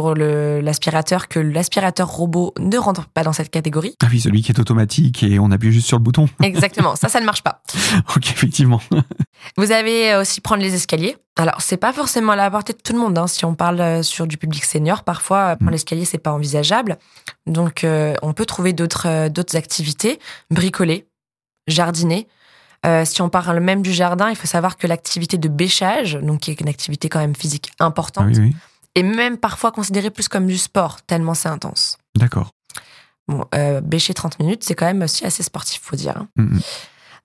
l'aspirateur, 0.61 1.29
que 1.29 1.39
l'aspirateur 1.39 2.09
robot 2.09 2.53
ne 2.59 2.77
rentre 2.77 3.07
pas 3.07 3.23
dans 3.23 3.33
cette 3.33 3.51
catégorie. 3.51 3.95
Ah 4.03 4.09
oui, 4.11 4.21
celui 4.21 4.43
qui 4.43 4.51
est 4.51 4.59
automatique 4.59 5.23
et 5.23 5.39
on 5.39 5.53
appuie 5.53 5.71
juste 5.71 5.87
sur 5.87 5.97
le 5.97 6.03
bouton. 6.03 6.29
Exactement, 6.43 6.97
ça, 6.97 7.09
ça 7.09 7.21
ne 7.21 7.25
marche 7.25 7.43
pas. 7.45 7.63
ok, 8.17 8.29
effectivement. 8.31 8.81
Vous 9.57 9.71
avez 9.71 10.17
aussi 10.17 10.41
prendre 10.41 10.61
les 10.61 10.75
escaliers. 10.75 11.17
Alors, 11.37 11.61
c'est 11.61 11.77
pas 11.77 11.93
forcément 11.93 12.33
à 12.33 12.37
la 12.37 12.51
portée 12.51 12.73
de 12.73 12.79
tout 12.83 12.95
le 12.95 12.99
monde. 12.99 13.17
hein. 13.17 13.29
Si 13.29 13.45
on 13.45 13.55
parle 13.55 13.81
euh, 13.81 14.03
sur 14.03 14.27
du 14.27 14.39
public 14.39 14.65
senior, 14.65 15.05
parfois 15.05 15.39
euh, 15.53 15.57
prendre 15.57 15.71
Mm. 15.71 15.73
l'escalier 15.73 16.05
c'est 16.05 16.19
pas 16.19 16.33
envisageable. 16.33 16.97
Donc, 17.47 17.85
euh, 17.85 18.15
on 18.23 18.33
peut 18.33 18.47
trouver 18.47 18.73
d'autres 18.73 19.07
euh, 19.07 19.29
d'autres 19.29 19.55
activités, 19.57 20.19
bricoler, 20.51 21.07
jardiner. 21.69 22.27
Euh, 22.85 23.05
si 23.05 23.21
on 23.23 23.29
parle 23.29 23.61
même 23.61 23.83
du 23.83 23.93
jardin, 23.93 24.31
il 24.31 24.37
faut 24.37 24.47
savoir 24.47 24.77
que 24.77 24.87
l'activité 24.87 25.39
de 25.39 25.49
bêchage, 25.49 26.15
donc 26.23 26.41
qui 26.41 26.51
est 26.51 26.61
une 26.61 26.69
activité 26.69 27.09
quand 27.09 27.19
même 27.19 27.35
physique 27.35 27.71
Ah 27.81 27.85
importante, 27.87 28.29
oui, 28.35 28.39
oui. 28.39 28.57
Est 28.97 29.03
même 29.05 29.39
parfois 29.39 29.71
considérée 29.71 30.11
plus 30.11 30.27
comme 30.29 30.47
du 30.47 30.59
sport, 30.59 31.03
tellement 31.03 31.35
c'est 31.35 31.49
intense. 31.49 31.99
D'accord. 32.17 32.51
Bon, 33.29 33.45
euh, 33.55 33.81
bêcher 33.81 34.15
30 34.15 34.39
minutes, 34.41 34.65
c'est 34.65 34.75
quand 34.75 34.87
même 34.87 35.03
aussi 35.03 35.25
assez 35.25 35.43
sportif, 35.43 35.81
faut 35.83 35.97
dire. 35.97 36.17
hein. 36.17 36.29
Mm, 36.37 36.57
mm. 36.57 36.61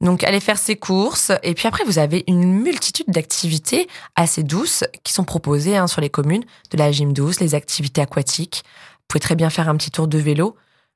Donc, 0.01 0.23
allez 0.23 0.39
faire 0.39 0.57
ses 0.57 0.75
courses. 0.77 1.31
Et 1.43 1.53
puis 1.53 1.67
après, 1.67 1.83
vous 1.83 1.99
avez 1.99 2.23
une 2.27 2.51
multitude 2.53 3.05
d'activités 3.09 3.87
assez 4.15 4.41
douces 4.41 4.83
qui 5.03 5.13
sont 5.13 5.23
proposées 5.23 5.77
hein, 5.77 5.85
sur 5.85 6.01
les 6.01 6.09
communes, 6.09 6.43
de 6.71 6.77
la 6.77 6.91
gym 6.91 7.13
douce, 7.13 7.39
les 7.39 7.53
activités 7.53 8.01
aquatiques. 8.01 8.63
Vous 8.65 9.03
pouvez 9.07 9.19
très 9.19 9.35
bien 9.35 9.51
faire 9.51 9.69
un 9.69 9.77
petit 9.77 9.91
tour 9.91 10.07
de 10.07 10.17
vélo. 10.17 10.55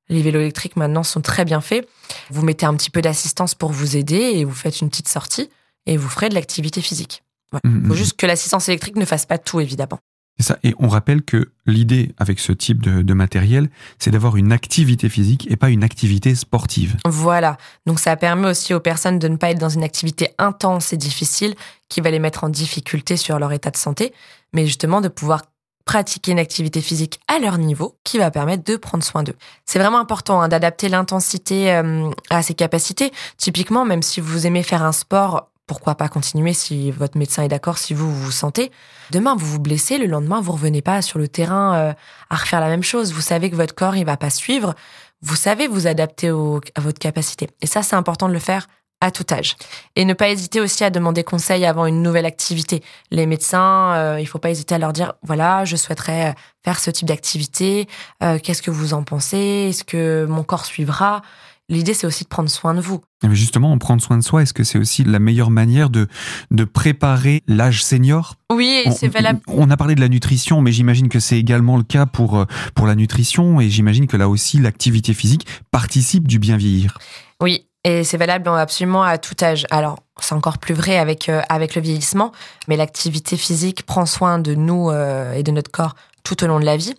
Les 0.10 0.24
vélos 0.24 0.40
électriques 0.40 0.76
maintenant 0.76 1.04
sont 1.04 1.22
très 1.22 1.46
bien 1.46 1.62
faits. 1.62 1.88
Vous 2.32 2.42
mettez 2.42 2.66
un 2.66 2.74
petit 2.76 2.90
peu 2.90 3.02
d'assistance 3.04 3.54
pour 3.54 3.72
vous 3.72 3.96
aider 3.96 4.16
et 4.18 4.44
vous 4.44 4.54
faites 4.56 4.82
une 4.82 4.90
petite 4.90 5.08
sortie 5.08 5.52
et 5.86 5.98
vous 5.98 6.10
ferez 6.10 6.30
de 6.30 6.34
l'activité 6.34 6.82
physique. 6.82 7.22
Il 7.64 7.70
Mm, 7.70 7.88
faut 7.88 7.94
juste 7.96 8.18
que 8.18 8.26
l'assistance 8.26 8.68
électrique 8.70 8.96
ne 8.96 9.06
fasse 9.06 9.28
pas 9.28 9.38
tout, 9.38 9.60
évidemment. 9.60 10.00
Ça. 10.40 10.58
Et 10.64 10.76
on 10.80 10.90
rappelle 10.90 11.22
que 11.22 11.52
l'idée 11.66 12.14
avec 12.18 12.40
ce 12.40 12.52
type 12.52 12.82
de, 12.82 13.02
de 13.02 13.14
matériel, 13.14 13.70
c'est 14.00 14.12
d'avoir 14.12 14.36
une 14.36 14.52
activité 14.52 15.08
physique 15.08 15.48
et 15.50 15.56
pas 15.56 15.70
une 15.70 15.84
activité 15.84 16.36
sportive. 16.36 16.98
Voilà. 17.06 17.58
Donc 17.86 18.00
ça 18.00 18.18
permet 18.18 18.50
aussi 18.50 18.74
aux 18.74 18.82
personnes 18.82 19.18
de 19.18 19.30
ne 19.30 19.38
pas 19.38 19.52
être 19.52 19.60
dans 19.60 19.70
une 19.70 19.84
activité 19.84 20.30
intense 20.38 20.92
et 20.92 20.98
difficile 20.98 21.56
qui 21.88 22.02
va 22.02 22.12
les 22.12 22.20
mettre 22.20 22.44
en 22.44 22.50
difficulté 22.50 23.16
sur 23.16 23.40
leur 23.40 23.54
état 23.54 23.72
de 23.72 23.78
santé, 23.78 24.14
mais 24.54 24.66
justement 24.66 25.00
de 25.00 25.08
pouvoir 25.08 25.44
pratiquer 25.86 26.32
une 26.32 26.40
activité 26.40 26.82
physique 26.82 27.20
à 27.28 27.40
leur 27.40 27.58
niveau 27.58 27.96
qui 28.04 28.18
va 28.18 28.32
permettre 28.32 28.64
de 28.64 28.76
prendre 28.76 29.04
soin 29.04 29.24
d'eux. 29.24 29.36
C'est 29.66 29.80
vraiment 29.80 30.00
important 30.00 30.42
hein, 30.42 30.48
d'adapter 30.48 30.90
l'intensité 30.90 31.72
euh, 31.72 32.10
à 32.30 32.42
ses 32.42 32.56
capacités. 32.56 33.12
Typiquement, 33.38 33.86
même 33.86 34.02
si 34.02 34.20
vous 34.20 34.48
aimez 34.48 34.64
faire 34.64 34.84
un 34.84 34.92
sport, 34.92 35.52
pourquoi 35.68 35.96
pas 35.96 36.08
continuer 36.10 36.54
si 36.54 36.92
votre 36.92 37.18
médecin 37.18 37.44
est 37.44 37.48
d'accord, 37.48 37.78
si 37.78 37.94
vous 37.94 38.14
vous 38.14 38.32
sentez. 38.32 38.72
Demain, 39.12 39.36
vous 39.36 39.46
vous 39.46 39.60
blessez, 39.60 39.98
le 39.98 40.06
lendemain, 40.06 40.42
vous 40.42 40.52
revenez 40.52 40.82
pas 40.82 41.02
sur 41.02 41.18
le 41.20 41.28
terrain 41.28 41.76
euh, 41.76 41.94
à 42.30 42.36
refaire 42.36 42.60
la 42.60 42.68
même 42.68 42.84
chose. 42.84 43.14
Vous 43.14 43.22
savez 43.22 43.50
que 43.50 43.56
votre 43.56 43.74
corps, 43.76 43.96
il 43.96 44.06
va 44.06 44.18
pas 44.18 44.30
suivre. 44.30 44.76
Vous 45.22 45.36
savez 45.36 45.68
vous 45.68 45.88
adapter 45.88 46.30
au- 46.32 46.62
à 46.76 46.82
votre 46.82 47.00
capacité. 47.00 47.50
Et 47.62 47.68
ça, 47.68 47.82
c'est 47.84 47.96
important 47.96 48.28
de 48.28 48.34
le 48.34 48.40
faire 48.40 48.68
à 49.02 49.12
tout 49.12 49.26
âge. 49.32 49.56
Et 49.96 50.06
ne 50.06 50.14
pas 50.14 50.30
hésiter 50.30 50.62
aussi 50.62 50.84
à 50.84 50.90
demander 50.90 51.24
conseil 51.24 51.66
avant 51.66 51.86
une 51.86 52.02
nouvelle 52.02 52.26
activité. 52.26 52.82
Les 53.12 53.26
médecins, 53.26 53.94
euh, 53.94 54.20
il 54.22 54.26
faut 54.26 54.40
pas 54.40 54.50
hésiter 54.52 54.76
à 54.76 54.78
leur 54.78 54.94
dire, 54.94 55.14
voilà, 55.24 55.66
je 55.66 55.76
souhaiterais 55.76 56.30
euh, 56.30 56.34
faire 56.64 56.80
ce 56.80 56.92
type 56.92 57.08
d'activité. 57.08 57.88
Euh, 58.24 58.40
Qu'est-ce 58.42 58.62
que 58.62 58.72
vous 58.72 58.94
en 58.94 59.04
pensez? 59.04 59.68
Est-ce 59.70 59.84
que 59.84 60.26
mon 60.30 60.44
corps 60.44 60.66
suivra? 60.66 61.22
L'idée, 61.68 61.96
c'est 61.96 62.06
aussi 62.06 62.24
de 62.24 62.30
prendre 62.30 62.50
soin 62.50 62.76
de 62.76 62.80
vous. 62.80 63.02
Mais 63.24 63.34
justement, 63.34 63.72
en 63.72 63.80
prendre 63.80 64.02
soin 64.02 64.18
de 64.18 64.24
soi, 64.24 64.44
est-ce 64.44 64.54
que 64.54 64.64
c'est 64.64 64.78
aussi 64.78 65.04
la 65.04 65.18
meilleure 65.18 65.50
manière 65.50 65.90
de, 65.90 66.08
de 66.52 66.64
préparer 66.64 67.42
l'âge 67.48 67.84
senior? 67.84 68.36
Oui, 68.52 68.84
c'est 68.96 69.08
valable. 69.08 69.40
On 69.48 69.72
a 69.72 69.78
parlé 69.78 69.96
de 69.96 70.02
la 70.02 70.08
nutrition, 70.08 70.62
mais 70.62 70.72
j'imagine 70.72 71.10
que 71.10 71.20
c'est 71.20 71.40
également 71.40 71.78
le 71.78 71.84
cas 71.84 72.06
pour, 72.06 72.38
euh, 72.38 72.46
pour 72.76 72.86
la 72.86 72.94
nutrition 72.94 73.60
et 73.60 73.70
j'imagine 73.70 74.06
que 74.06 74.16
là 74.16 74.30
aussi, 74.30 74.60
l'activité 74.60 75.16
physique 75.16 75.48
participe 75.72 76.28
du 76.28 76.38
bien 76.38 76.56
vieillir. 76.56 77.00
Oui, 77.42 77.66
et 77.84 78.04
c'est 78.04 78.18
valable 78.18 78.48
absolument 78.50 79.04
à 79.04 79.18
tout 79.18 79.36
âge. 79.42 79.66
Alors, 79.72 80.00
c'est 80.20 80.36
encore 80.36 80.60
plus 80.60 80.76
vrai 80.76 80.98
avec, 80.98 81.30
euh, 81.30 81.42
avec 81.50 81.74
le 81.76 81.82
vieillissement, 81.82 82.32
mais 82.68 82.78
l'activité 82.78 83.38
physique 83.38 83.88
prend 83.88 84.06
soin 84.06 84.38
de 84.38 84.54
nous 84.54 84.90
euh, 84.92 85.34
et 85.34 85.42
de 85.42 85.52
notre 85.52 85.72
corps 85.72 85.96
tout 86.24 86.44
au 86.44 86.48
long 86.48 86.60
de 86.60 86.66
la 86.66 86.78
vie. 86.78 86.94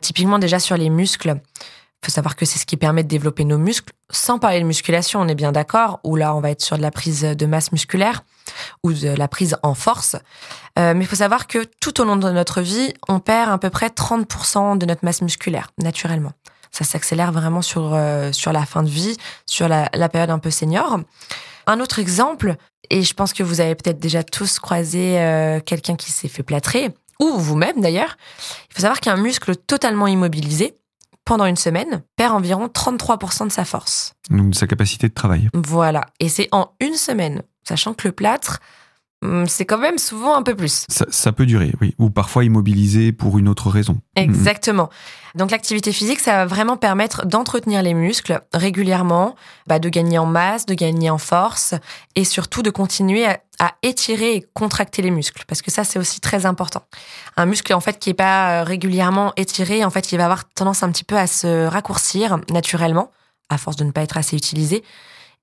Typiquement, 0.00 0.38
déjà 0.38 0.58
sur 0.58 0.76
les 0.76 0.90
muscles, 0.90 1.40
faut 2.04 2.10
savoir 2.10 2.36
que 2.36 2.44
c'est 2.44 2.58
ce 2.58 2.66
qui 2.66 2.76
permet 2.76 3.02
de 3.02 3.08
développer 3.08 3.44
nos 3.44 3.58
muscles, 3.58 3.92
sans 4.10 4.38
parler 4.38 4.60
de 4.60 4.64
musculation, 4.64 5.20
on 5.20 5.28
est 5.28 5.34
bien 5.34 5.52
d'accord, 5.52 6.00
où 6.04 6.16
là 6.16 6.34
on 6.34 6.40
va 6.40 6.50
être 6.50 6.62
sur 6.62 6.76
de 6.76 6.82
la 6.82 6.90
prise 6.90 7.22
de 7.22 7.46
masse 7.46 7.72
musculaire 7.72 8.22
ou 8.82 8.92
de 8.92 9.08
la 9.08 9.28
prise 9.28 9.56
en 9.62 9.74
force. 9.74 10.16
Euh, 10.78 10.94
mais 10.94 11.04
il 11.04 11.06
faut 11.06 11.16
savoir 11.16 11.46
que 11.46 11.64
tout 11.80 12.00
au 12.00 12.04
long 12.04 12.16
de 12.16 12.30
notre 12.30 12.60
vie, 12.60 12.92
on 13.08 13.18
perd 13.18 13.50
à 13.50 13.58
peu 13.58 13.70
près 13.70 13.88
30% 13.88 14.78
de 14.78 14.86
notre 14.86 15.04
masse 15.04 15.22
musculaire, 15.22 15.70
naturellement. 15.78 16.32
Ça 16.70 16.84
s'accélère 16.84 17.32
vraiment 17.32 17.62
sur, 17.62 17.94
euh, 17.94 18.30
sur 18.32 18.52
la 18.52 18.66
fin 18.66 18.82
de 18.82 18.88
vie, 18.88 19.16
sur 19.46 19.66
la, 19.68 19.88
la 19.94 20.08
période 20.08 20.30
un 20.30 20.38
peu 20.38 20.50
senior. 20.50 21.00
Un 21.66 21.80
autre 21.80 21.98
exemple, 21.98 22.56
et 22.90 23.02
je 23.02 23.14
pense 23.14 23.32
que 23.32 23.42
vous 23.42 23.60
avez 23.60 23.74
peut-être 23.74 23.98
déjà 23.98 24.22
tous 24.22 24.58
croisé 24.58 25.18
euh, 25.18 25.60
quelqu'un 25.60 25.96
qui 25.96 26.12
s'est 26.12 26.28
fait 26.28 26.42
plâtrer, 26.42 26.94
ou 27.18 27.38
vous-même 27.38 27.80
d'ailleurs, 27.80 28.16
il 28.70 28.74
faut 28.74 28.82
savoir 28.82 29.00
qu'un 29.00 29.16
muscle 29.16 29.56
totalement 29.56 30.06
immobilisé, 30.06 30.76
pendant 31.26 31.44
une 31.44 31.56
semaine, 31.56 32.02
perd 32.16 32.32
environ 32.32 32.68
33% 32.68 33.48
de 33.48 33.52
sa 33.52 33.66
force. 33.66 34.14
Donc 34.30 34.50
de 34.50 34.54
sa 34.54 34.66
capacité 34.66 35.08
de 35.08 35.14
travail. 35.14 35.50
Voilà. 35.52 36.06
Et 36.20 36.30
c'est 36.30 36.48
en 36.52 36.70
une 36.80 36.94
semaine, 36.94 37.42
sachant 37.68 37.92
que 37.92 38.08
le 38.08 38.12
plâtre, 38.12 38.60
c'est 39.46 39.64
quand 39.64 39.78
même 39.78 39.98
souvent 39.98 40.36
un 40.36 40.42
peu 40.42 40.54
plus. 40.54 40.86
Ça, 40.88 41.32
peut 41.32 41.46
durer, 41.46 41.72
oui. 41.80 41.94
Ou 41.98 42.10
parfois 42.10 42.44
immobilisé 42.44 43.12
pour 43.12 43.38
une 43.38 43.48
autre 43.48 43.70
raison. 43.70 44.00
Exactement. 44.16 44.90
Donc 45.34 45.50
l'activité 45.50 45.92
physique, 45.92 46.20
ça 46.20 46.32
va 46.32 46.46
vraiment 46.46 46.76
permettre 46.76 47.26
d'entretenir 47.26 47.82
les 47.82 47.92
muscles 47.92 48.40
régulièrement, 48.54 49.36
bah, 49.66 49.78
de 49.78 49.88
gagner 49.88 50.18
en 50.18 50.26
masse, 50.26 50.64
de 50.64 50.74
gagner 50.74 51.10
en 51.10 51.18
force 51.18 51.74
et 52.14 52.24
surtout 52.24 52.62
de 52.62 52.70
continuer 52.70 53.26
à, 53.26 53.38
étirer 53.82 54.34
et 54.34 54.46
contracter 54.54 55.00
les 55.00 55.10
muscles 55.10 55.44
parce 55.48 55.62
que 55.62 55.70
ça 55.70 55.82
c'est 55.82 55.98
aussi 55.98 56.20
très 56.20 56.44
important. 56.44 56.82
Un 57.38 57.46
muscle 57.46 57.72
en 57.72 57.80
fait 57.80 57.98
qui 57.98 58.10
est 58.10 58.14
pas 58.14 58.60
euh, 58.60 58.64
régulièrement 58.64 59.32
étiré, 59.36 59.84
en 59.84 59.90
fait, 59.90 60.12
il 60.12 60.18
va 60.18 60.24
avoir 60.24 60.48
tendance 60.48 60.82
un 60.82 60.90
petit 60.90 61.04
peu 61.04 61.16
à 61.16 61.26
se 61.26 61.66
raccourcir 61.66 62.38
naturellement 62.50 63.10
à 63.48 63.58
force 63.58 63.76
de 63.76 63.84
ne 63.84 63.92
pas 63.92 64.02
être 64.02 64.16
assez 64.16 64.36
utilisé. 64.36 64.82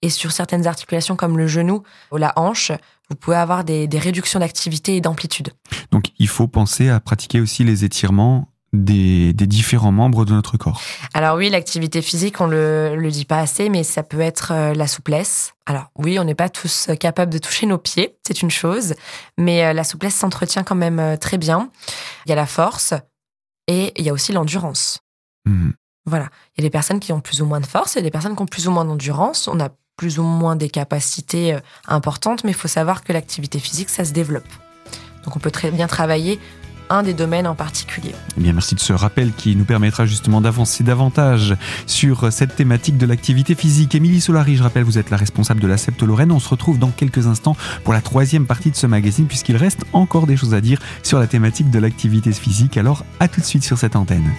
Et 0.03 0.09
sur 0.09 0.31
certaines 0.31 0.67
articulations 0.67 1.15
comme 1.15 1.37
le 1.37 1.47
genou 1.47 1.81
ou 2.11 2.17
la 2.17 2.33
hanche, 2.35 2.71
vous 3.09 3.15
pouvez 3.15 3.37
avoir 3.37 3.63
des, 3.63 3.87
des 3.87 3.97
réductions 3.97 4.39
d'activité 4.39 4.95
et 4.95 5.01
d'amplitude. 5.01 5.49
Donc 5.91 6.11
il 6.19 6.27
faut 6.27 6.47
penser 6.47 6.89
à 6.89 6.99
pratiquer 6.99 7.39
aussi 7.39 7.63
les 7.63 7.83
étirements 7.85 8.53
des, 8.73 9.33
différents 9.33 9.91
membres 9.91 10.25
de 10.25 10.33
notre 10.33 10.57
corps 10.57 10.81
Alors 11.13 11.37
oui, 11.37 11.49
l'activité 11.49 12.01
physique, 12.01 12.41
on 12.41 12.47
le, 12.47 12.95
le 12.95 13.11
dit 13.11 13.25
pas 13.25 13.39
assez, 13.39 13.69
mais 13.69 13.83
ça 13.83 14.03
peut 14.03 14.19
être 14.19 14.51
euh, 14.51 14.73
la 14.73 14.87
souplesse. 14.87 15.53
Alors 15.65 15.91
oui, 15.95 16.19
on 16.19 16.23
n'est 16.23 16.35
pas 16.35 16.49
tous 16.49 16.89
capables 16.99 17.31
de 17.31 17.37
toucher 17.37 17.65
nos 17.65 17.77
pieds, 17.77 18.17
c'est 18.25 18.41
une 18.41 18.51
chose, 18.51 18.95
mais 19.37 19.63
euh, 19.63 19.73
la 19.73 19.83
souplesse 19.83 20.15
s'entretient 20.15 20.63
quand 20.63 20.75
même 20.75 20.99
euh, 20.99 21.17
très 21.17 21.37
bien. 21.37 21.69
Il 22.25 22.29
y 22.29 22.33
a 22.33 22.35
la 22.35 22.47
force 22.47 22.93
et 23.67 23.93
il 23.95 24.05
y 24.05 24.09
a 24.09 24.13
aussi 24.13 24.33
l'endurance. 24.33 24.99
Mmh. 25.45 25.71
Voilà, 26.05 26.29
il 26.55 26.61
y 26.61 26.65
a 26.65 26.67
des 26.67 26.71
personnes 26.71 26.99
qui 26.99 27.13
ont 27.13 27.21
plus 27.21 27.41
ou 27.41 27.45
moins 27.45 27.61
de 27.61 27.65
force, 27.65 27.93
il 27.93 27.99
y 27.99 28.01
a 28.01 28.03
des 28.03 28.11
personnes 28.11 28.35
qui 28.35 28.41
ont 28.41 28.47
plus 28.47 28.67
ou 28.67 28.71
moins 28.71 28.85
d'endurance. 28.85 29.47
On 29.47 29.59
a 29.59 29.69
plus 29.97 30.19
ou 30.19 30.23
moins 30.23 30.55
des 30.55 30.69
capacités 30.69 31.57
importantes, 31.87 32.43
mais 32.43 32.51
il 32.51 32.57
faut 32.57 32.67
savoir 32.67 33.03
que 33.03 33.13
l'activité 33.13 33.59
physique, 33.59 33.89
ça 33.89 34.05
se 34.05 34.13
développe. 34.13 34.47
Donc 35.23 35.35
on 35.35 35.39
peut 35.39 35.51
très 35.51 35.71
bien 35.71 35.87
travailler 35.87 36.39
un 36.89 37.03
des 37.03 37.13
domaines 37.13 37.47
en 37.47 37.55
particulier. 37.55 38.13
Eh 38.37 38.41
bien, 38.41 38.53
merci 38.53 38.75
de 38.75 38.79
ce 38.79 38.93
rappel 38.93 39.31
qui 39.33 39.55
nous 39.55 39.65
permettra 39.65 40.05
justement 40.05 40.41
d'avancer 40.41 40.83
davantage 40.83 41.55
sur 41.87 42.31
cette 42.31 42.55
thématique 42.55 42.97
de 42.97 43.05
l'activité 43.05 43.55
physique. 43.55 43.95
Émilie 43.95 44.21
Solari, 44.21 44.55
je 44.55 44.63
rappelle, 44.63 44.83
vous 44.83 44.97
êtes 44.97 45.09
la 45.09 45.17
responsable 45.17 45.59
de 45.59 45.67
la 45.67 45.77
Septe 45.77 46.03
Lorraine. 46.03 46.31
On 46.31 46.39
se 46.39 46.49
retrouve 46.49 46.79
dans 46.79 46.91
quelques 46.91 47.27
instants 47.27 47.55
pour 47.83 47.93
la 47.93 48.01
troisième 48.01 48.45
partie 48.45 48.71
de 48.71 48.75
ce 48.75 48.87
magazine, 48.87 49.27
puisqu'il 49.27 49.57
reste 49.57 49.85
encore 49.93 50.27
des 50.27 50.37
choses 50.37 50.53
à 50.53 50.61
dire 50.61 50.79
sur 51.03 51.19
la 51.19 51.27
thématique 51.27 51.69
de 51.69 51.79
l'activité 51.79 52.31
physique. 52.31 52.77
Alors, 52.77 53.05
à 53.19 53.27
tout 53.27 53.41
de 53.41 53.45
suite 53.45 53.63
sur 53.63 53.77
cette 53.77 53.95
antenne. 53.95 54.29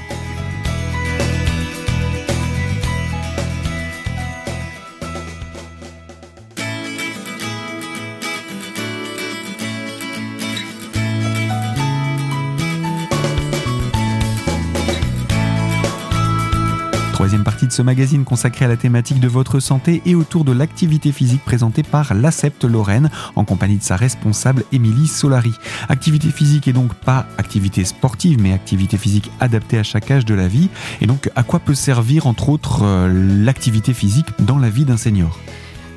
Ce 17.74 17.82
magazine 17.82 18.22
consacré 18.24 18.66
à 18.66 18.68
la 18.68 18.76
thématique 18.76 19.18
de 19.18 19.26
votre 19.26 19.58
santé 19.58 20.00
et 20.06 20.14
autour 20.14 20.44
de 20.44 20.52
l'activité 20.52 21.10
physique 21.10 21.44
présentée 21.44 21.82
par 21.82 22.14
l'ACEPT 22.14 22.66
Lorraine 22.66 23.10
en 23.34 23.44
compagnie 23.44 23.78
de 23.78 23.82
sa 23.82 23.96
responsable 23.96 24.62
Émilie 24.70 25.08
Solari. 25.08 25.52
Activité 25.88 26.30
physique 26.30 26.68
est 26.68 26.72
donc 26.72 26.94
pas 26.94 27.26
activité 27.36 27.84
sportive 27.84 28.40
mais 28.40 28.52
activité 28.52 28.96
physique 28.96 29.28
adaptée 29.40 29.76
à 29.76 29.82
chaque 29.82 30.08
âge 30.12 30.24
de 30.24 30.34
la 30.34 30.46
vie. 30.46 30.68
Et 31.00 31.08
donc 31.08 31.32
à 31.34 31.42
quoi 31.42 31.58
peut 31.58 31.74
servir 31.74 32.28
entre 32.28 32.48
autres 32.48 32.84
euh, 32.84 33.08
l'activité 33.44 33.92
physique 33.92 34.28
dans 34.38 34.58
la 34.58 34.70
vie 34.70 34.84
d'un 34.84 34.96
senior? 34.96 35.36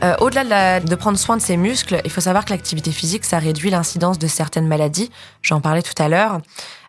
Euh, 0.03 0.15
Au-delà 0.19 0.79
de, 0.79 0.87
de, 0.87 0.95
prendre 0.95 1.17
soin 1.19 1.37
de 1.37 1.41
ses 1.43 1.57
muscles, 1.57 2.01
il 2.05 2.09
faut 2.09 2.21
savoir 2.21 2.45
que 2.45 2.49
l'activité 2.49 2.91
physique, 2.91 3.23
ça 3.23 3.37
réduit 3.37 3.69
l'incidence 3.69 4.17
de 4.17 4.27
certaines 4.27 4.67
maladies. 4.67 5.11
J'en 5.43 5.61
parlais 5.61 5.83
tout 5.83 6.01
à 6.01 6.09
l'heure. 6.09 6.39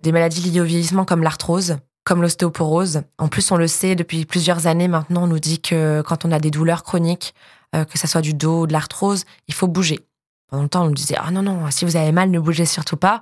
Des 0.02 0.12
maladies 0.12 0.40
liées 0.48 0.60
au 0.62 0.64
vieillissement 0.64 1.04
comme 1.04 1.22
l'arthrose, 1.22 1.76
comme 2.08 2.22
l'ostéoporose. 2.22 3.02
En 3.18 3.28
plus, 3.28 3.52
on 3.52 3.56
le 3.56 3.66
sait 3.66 3.94
depuis 3.94 4.24
plusieurs 4.24 4.66
années 4.66 4.88
maintenant, 4.88 5.24
on 5.24 5.26
nous 5.26 5.38
dit 5.38 5.60
que 5.60 6.00
quand 6.00 6.24
on 6.24 6.32
a 6.32 6.38
des 6.38 6.50
douleurs 6.50 6.82
chroniques, 6.82 7.34
euh, 7.76 7.84
que 7.84 7.98
ça 7.98 8.06
soit 8.06 8.22
du 8.22 8.32
dos 8.32 8.62
ou 8.62 8.66
de 8.66 8.72
l'arthrose, 8.72 9.26
il 9.46 9.52
faut 9.52 9.68
bouger. 9.68 10.00
Pendant 10.48 10.62
le 10.62 10.68
temps, 10.70 10.84
on 10.84 10.86
nous 10.86 10.94
disait 10.94 11.16
ah 11.18 11.30
non 11.30 11.42
non, 11.42 11.70
si 11.70 11.84
vous 11.84 11.96
avez 11.96 12.10
mal, 12.10 12.30
ne 12.30 12.40
bougez 12.40 12.64
surtout 12.64 12.96
pas. 12.96 13.20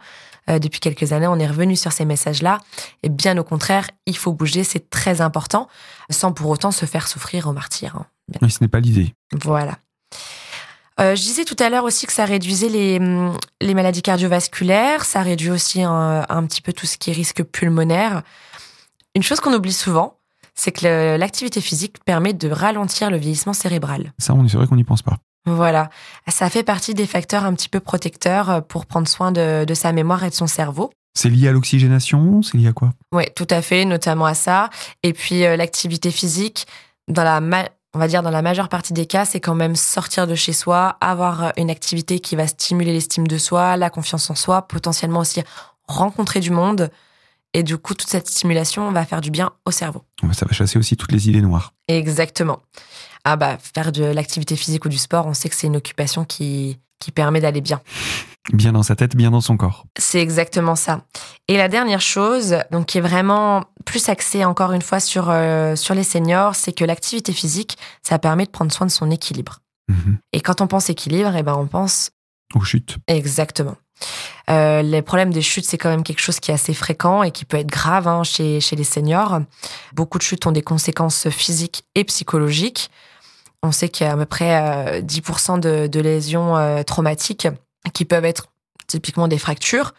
Euh, 0.49 0.61
depuis 0.61 0.79
quelques 0.79 1.13
années, 1.13 1.27
on 1.27 1.37
est 1.41 1.49
revenu 1.49 1.75
sur 1.75 1.91
ces 1.91 2.05
messages-là. 2.05 2.61
Et 3.03 3.09
bien 3.09 3.37
au 3.39 3.43
contraire, 3.43 3.89
il 4.07 4.17
faut 4.17 4.33
bouger, 4.33 4.63
c'est 4.63 4.89
très 4.89 5.21
important, 5.21 5.67
sans 6.09 6.31
pour 6.31 6.49
autant 6.49 6.71
se 6.71 6.87
faire 6.87 7.09
souffrir 7.09 7.49
au 7.49 7.53
martyr. 7.53 7.97
Hein. 7.97 8.07
Mais 8.41 8.49
ce 8.49 8.59
n'est 8.61 8.69
pas 8.69 8.79
l'idée. 8.79 9.15
Voilà. 9.43 9.79
Euh, 11.01 11.17
je 11.17 11.23
disais 11.23 11.45
tout 11.45 11.57
à 11.59 11.71
l'heure 11.71 11.85
aussi 11.85 12.07
que 12.07 12.13
ça 12.13 12.25
réduisait 12.25 12.69
les, 12.69 12.99
hum, 13.01 13.37
les 13.61 13.75
maladies 13.75 14.03
cardiovasculaires, 14.03 15.05
ça 15.05 15.23
réduit 15.23 15.51
aussi 15.51 15.83
un, 15.83 16.25
un, 16.29 16.47
petit 16.47 16.63
peu 16.63 16.73
tout 16.73 16.87
ce 16.87 16.97
qui 16.97 17.11
est 17.11 17.15
risque 17.15 17.43
pulmonaire. 17.43 18.23
Une 19.17 19.23
chose 19.23 19.41
qu'on 19.41 19.55
oublie 19.55 19.73
souvent, 19.73 20.19
c'est 20.55 20.73
que 20.73 21.17
l'activité 21.17 21.63
physique 21.63 22.05
permet 22.05 22.35
de 22.35 22.51
ralentir 22.51 23.11
le 23.11 23.17
vieillissement 23.17 23.55
cérébral. 23.55 24.13
Ça, 24.19 24.35
on 24.35 24.45
est 24.45 24.55
vrai 24.55 24.67
qu'on 24.67 24.77
n'y 24.77 24.85
pense 24.85 25.01
pas. 25.01 25.17
Voilà, 25.47 25.89
ça 26.29 26.51
fait 26.51 26.63
partie 26.63 26.93
des 26.93 27.07
facteurs 27.07 27.47
un 27.47 27.55
petit 27.55 27.71
peu 27.71 27.81
protecteurs 27.81 28.51
euh, 28.51 28.61
pour 28.61 28.85
prendre 28.85 29.09
soin 29.09 29.33
de, 29.33 29.65
sa 29.73 29.93
mémoire 29.93 30.23
et 30.25 30.29
de 30.29 30.35
son 30.35 30.47
cerveau. 30.47 30.91
C'est 31.15 31.31
lié 31.31 31.49
à 31.49 31.53
l'oxygénation 31.53 32.43
C'est 32.43 32.59
lié 32.59 32.69
à 32.69 32.73
quoi? 32.73 32.91
Oui, 33.11 33.25
tout 33.35 33.47
à 33.49 33.63
fait, 33.63 33.87
notamment 33.87 34.27
à 34.27 34.35
ça. 34.35 34.69
Et 35.03 35.15
puis 35.15 35.47
euh, 35.47 35.57
l'activité 35.57 36.11
physique, 36.11 36.67
dans 37.09 37.25
la 37.25 37.41
on 37.95 37.99
va 37.99 38.09
dire 38.09 38.23
dans 38.23 38.31
la 38.31 38.43
majeure 38.43 38.69
partie 38.69 38.93
des 38.93 39.07
cas, 39.07 39.25
c'est 39.25 39.41
quand 39.41 39.55
même 39.55 39.77
sortir 39.77 40.27
de 40.27 40.35
chez 40.35 40.53
soi, 40.53 40.99
avoir 41.01 41.53
une 41.57 41.71
activité 41.71 42.21
qui 42.21 42.37
va 42.37 42.47
stimuler 42.47 42.93
l'estime 42.93 43.27
de 43.27 43.39
soi, 43.39 43.79
la 43.79 43.89
confiance 43.89 44.29
en 44.29 44.35
soi, 44.35 44.69
potentiellement 44.69 45.21
aussi 45.21 45.43
rencontrer 45.89 46.41
du 46.41 46.51
monde, 46.51 46.91
et 47.55 47.63
du 47.63 47.79
coup, 47.79 47.95
toute 47.95 48.09
cette 48.09 48.29
stimulation 48.29 48.91
va 48.93 49.05
faire 49.05 49.21
du 49.21 49.31
bien 49.31 49.51
au 49.65 49.71
cerveau. 49.71 50.05
Ça 50.33 50.47
va 50.47 50.53
chasser 50.53 50.79
aussi 50.79 50.97
toutes 50.97 51.13
les 51.13 51.29
idées 51.29 51.41
noires. 51.41 51.73
Exactement. 51.89 52.61
Ah 53.25 53.37
bah, 53.37 53.59
faire 53.59 53.93
de 53.93 54.05
l'activité 54.05 54.57
physique 54.57 54.85
ou 54.85 54.89
du 54.89 54.99
sport, 54.99 55.27
on 55.27 55.35
sait 55.35 55.49
que 55.49 55.55
c'est 55.55 55.67
une 55.67 55.77
occupation 55.77 56.25
qui, 56.25 56.79
qui 56.99 57.13
permet 57.13 57.41
d'aller 57.41 57.61
bien. 57.61 57.81
Bien 58.53 58.73
dans 58.73 58.83
sa 58.83 58.95
tête, 58.95 59.17
bien 59.17 59.31
dans 59.31 59.41
son 59.41 59.57
corps. 59.57 59.87
C'est 59.99 60.21
exactement 60.21 60.77
ça. 60.77 61.05
Et 61.49 61.57
la 61.57 61.69
dernière 61.69 62.01
chose, 62.01 62.57
donc 62.71 62.87
qui 62.87 62.99
est 62.99 63.01
vraiment 63.01 63.65
plus 63.85 64.09
axée 64.09 64.45
encore 64.45 64.73
une 64.73 64.83
fois 64.83 65.01
sur, 65.01 65.31
euh, 65.31 65.75
sur 65.75 65.95
les 65.95 66.05
seniors, 66.05 66.55
c'est 66.55 66.73
que 66.73 66.85
l'activité 66.85 67.33
physique, 67.33 67.77
ça 68.03 68.19
permet 68.19 68.45
de 68.45 68.51
prendre 68.51 68.71
soin 68.71 68.87
de 68.87 68.93
son 68.93 69.11
équilibre. 69.11 69.61
Mhm. 69.89 70.19
Et 70.33 70.41
quand 70.41 70.61
on 70.61 70.67
pense 70.67 70.91
équilibre, 70.91 71.35
eh 71.37 71.43
ben 71.43 71.55
on 71.55 71.67
pense 71.67 72.11
aux 72.55 72.63
chutes. 72.63 72.99
Exactement. 73.09 73.77
Euh, 74.49 74.83
les 74.83 75.03
problèmes 75.03 75.33
des 75.33 75.43
chutes, 75.43 75.65
c'est 75.65 75.79
quand 75.79 75.89
même 75.89 76.05
quelque 76.05 76.21
chose 76.21 76.41
qui 76.41 76.51
est 76.51 76.55
assez 76.55 76.75
fréquent 76.75 77.23
et 77.23 77.31
qui 77.31 77.45
peut 77.45 77.57
être 77.57 77.67
grave 77.67 78.07
hein, 78.07 78.23
chez, 78.23 78.61
les 78.61 78.85
seniors. 78.85 79.41
Beaucoup 79.93 80.19
de 80.19 80.23
chutes 80.23 80.47
ont 80.47 80.53
des 80.53 80.63
conséquences 80.63 81.29
physiques 81.29 81.85
et 81.95 82.05
psychologiques. 82.05 82.91
On 83.63 83.73
sait 83.73 83.89
qu'il 83.89 84.07
y 84.07 84.09
a 84.09 84.13
à 84.13 84.17
peu 84.17 84.27
près 84.27 85.01
10% 85.03 85.67
euh, 85.67 85.89
de, 85.89 86.01
lésions 86.01 86.57
euh, 86.57 86.83
traumatiques 86.83 87.49
qui 87.93 88.05
peuvent 88.05 88.25
être 88.25 88.47
typiquement 88.87 89.27
des 89.27 89.39
fractures, 89.39 89.95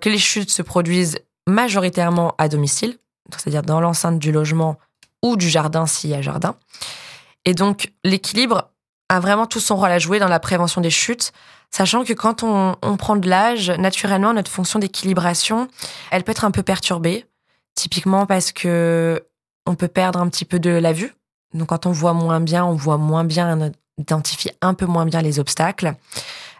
que 0.00 0.10
les 0.10 0.18
chutes 0.18 0.50
se 0.50 0.60
produisent 0.60 1.18
majoritairement 1.46 2.34
à 2.36 2.48
domicile, 2.48 2.98
c'est-à-dire 3.30 3.62
dans 3.62 3.80
l'enceinte 3.80 4.18
du 4.18 4.32
logement 4.32 4.78
ou 5.22 5.36
du 5.36 5.48
jardin 5.48 5.86
s'il 5.86 6.10
y 6.10 6.14
a 6.14 6.20
jardin. 6.20 6.56
Et 7.46 7.54
donc, 7.54 7.90
l'équilibre 8.04 8.70
a 9.08 9.20
vraiment 9.20 9.46
tout 9.46 9.60
son 9.60 9.76
rôle 9.76 9.90
à 9.90 9.98
jouer 9.98 10.18
dans 10.18 10.28
la 10.28 10.40
prévention 10.40 10.82
des 10.82 10.90
chutes, 10.90 11.32
sachant 11.70 12.04
que 12.04 12.12
quand 12.12 12.42
on, 12.42 12.76
on 12.82 12.96
prend 12.96 13.16
de 13.16 13.28
l'âge, 13.28 13.70
naturellement, 13.70 14.32
notre 14.32 14.50
fonction 14.50 14.78
d'équilibration, 14.78 15.68
elle 16.10 16.24
peut 16.24 16.32
être 16.32 16.44
un 16.44 16.50
peu 16.50 16.62
perturbée. 16.62 17.26
Typiquement 17.74 18.26
parce 18.26 18.50
que 18.50 19.24
on 19.64 19.74
peut 19.76 19.86
perdre 19.88 20.20
un 20.20 20.28
petit 20.28 20.44
peu 20.44 20.58
de 20.58 20.70
la 20.70 20.92
vue. 20.92 21.14
Donc, 21.54 21.68
quand 21.68 21.86
on 21.86 21.92
voit 21.92 22.12
moins 22.12 22.40
bien, 22.40 22.64
on 22.64 22.74
voit 22.74 22.98
moins 22.98 23.24
bien, 23.24 23.56
on 23.58 23.72
identifie 24.00 24.50
un 24.60 24.74
peu 24.74 24.86
moins 24.86 25.06
bien 25.06 25.22
les 25.22 25.38
obstacles. 25.38 25.94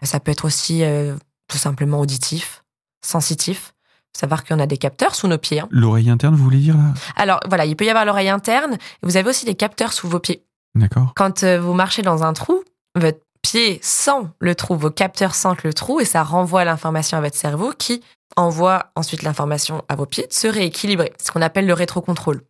Ça 0.01 0.19
peut 0.19 0.31
être 0.31 0.45
aussi 0.45 0.83
euh, 0.83 1.15
tout 1.47 1.57
simplement 1.57 1.99
auditif, 1.99 2.63
sensitif. 3.03 3.73
Savoir 4.17 4.43
qu'on 4.43 4.59
a 4.59 4.65
des 4.65 4.77
capteurs 4.77 5.13
sous 5.13 5.27
nos 5.27 5.37
pieds. 5.37 5.59
hein. 5.59 5.67
L'oreille 5.71 6.09
interne, 6.09 6.35
vous 6.35 6.43
voulez 6.43 6.57
dire 6.59 6.75
là? 6.77 6.93
Alors 7.15 7.39
voilà, 7.47 7.65
il 7.65 7.75
peut 7.75 7.85
y 7.85 7.89
avoir 7.89 8.05
l'oreille 8.05 8.29
interne. 8.29 8.77
Vous 9.03 9.17
avez 9.17 9.29
aussi 9.29 9.45
des 9.45 9.55
capteurs 9.55 9.93
sous 9.93 10.07
vos 10.07 10.19
pieds. 10.19 10.43
D'accord. 10.75 11.13
Quand 11.15 11.43
euh, 11.43 11.59
vous 11.59 11.73
marchez 11.73 12.01
dans 12.01 12.23
un 12.23 12.33
trou, 12.33 12.63
votre 12.95 13.19
pied 13.41 13.79
sent 13.81 14.27
le 14.39 14.55
trou, 14.55 14.75
vos 14.75 14.91
capteurs 14.91 15.35
sentent 15.35 15.63
le 15.63 15.73
trou 15.73 15.99
et 15.99 16.05
ça 16.05 16.23
renvoie 16.23 16.65
l'information 16.65 17.17
à 17.17 17.21
votre 17.21 17.35
cerveau 17.35 17.73
qui 17.77 18.03
envoie 18.35 18.91
ensuite 18.95 19.23
l'information 19.23 19.83
à 19.89 19.95
vos 19.95 20.05
pieds 20.05 20.27
de 20.27 20.33
se 20.33 20.47
rééquilibrer. 20.47 21.13
C'est 21.17 21.27
ce 21.27 21.31
qu'on 21.31 21.41
appelle 21.41 21.65
le 21.65 21.73
rétrocontrôle. 21.73 22.41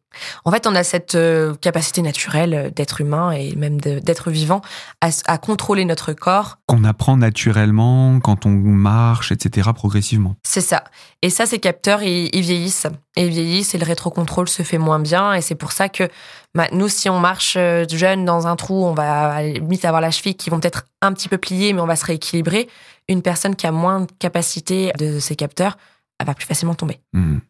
En 0.43 0.51
fait, 0.51 0.65
on 0.65 0.75
a 0.75 0.83
cette 0.83 1.15
euh, 1.15 1.53
capacité 1.55 2.01
naturelle 2.01 2.53
euh, 2.53 2.69
d'être 2.69 3.01
humain 3.01 3.31
et 3.31 3.55
même 3.55 3.79
d'être 3.79 4.31
vivant 4.31 4.61
à, 5.01 5.37
contrôler 5.37 5.85
notre 5.85 6.13
corps. 6.13 6.57
Qu'on 6.65 6.83
apprend 6.83 7.15
naturellement 7.15 8.19
quand 8.19 8.45
on 8.45 8.49
marche, 8.49 9.31
etc. 9.31 9.69
progressivement. 9.73 10.35
C'est 10.43 10.61
ça. 10.61 10.83
Et 11.21 11.29
ça, 11.29 11.45
ces 11.45 11.59
capteurs, 11.59 12.01
ils, 12.01 12.29
ils 12.33 12.41
vieillissent. 12.41 12.87
Et 13.15 13.25
ils 13.25 13.29
vieillissent 13.29 13.75
et 13.75 13.77
le 13.77 13.85
rétrocontrôle 13.85 14.49
se 14.49 14.63
fait 14.63 14.77
moins 14.77 14.99
bien. 14.99 15.33
Et 15.33 15.41
c'est 15.41 15.55
pour 15.55 15.71
ça 15.71 15.89
que 15.89 16.09
bah, 16.55 16.67
nous, 16.71 16.89
si 16.89 17.09
on 17.09 17.19
marche 17.19 17.55
euh, 17.57 17.85
jeune 17.87 18.25
dans 18.25 18.47
un 18.47 18.55
trou, 18.55 18.85
on 18.85 18.93
va 18.93 19.33
à 19.33 19.41
la 19.41 19.47
limite 19.49 19.85
avoir 19.85 20.01
la 20.01 20.11
cheville 20.11 20.35
qui 20.35 20.49
vont 20.49 20.59
peut-être 20.59 20.85
un 21.01 21.13
petit 21.13 21.29
peu 21.29 21.37
plier, 21.37 21.73
mais 21.73 21.81
on 21.81 21.85
va 21.85 21.95
se 21.95 22.05
rééquilibrer. 22.05 22.67
Une 23.09 23.21
personne 23.21 23.55
qui 23.57 23.67
a 23.67 23.71
moins 23.73 24.01
de 24.01 24.11
capacité 24.19 24.93
de 24.97 25.19
ces 25.19 25.35
capteurs, 25.35 25.77
elle 26.19 26.27
va 26.27 26.33
plus 26.33 26.45
facilement 26.45 26.75
tomber. 26.75 26.99
Mhm. 27.13 27.41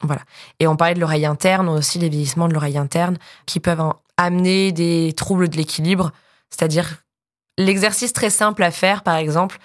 Et 0.60 0.66
on 0.68 0.76
parlait 0.76 0.94
de 0.96 1.00
l'oreille 1.00 1.26
interne, 1.28 1.70
on 1.70 1.76
a 1.76 1.78
aussi 1.80 2.00
les 2.00 2.10
vieillissements 2.10 2.48
de 2.48 2.54
l'oreille 2.54 2.78
interne 2.78 3.18
qui 3.46 3.60
peuvent 3.60 3.82
en- 3.82 3.96
amener 4.18 4.72
des 4.72 5.14
troubles 5.16 5.50
de 5.50 5.58
l'équilibre. 5.58 6.12
C'est-à-dire, 6.50 7.04
l'exercice 7.58 8.14
très 8.14 8.30
simple 8.30 8.64
à 8.64 8.72
faire, 8.72 9.04
par 9.04 9.16
exemple, 9.18 9.58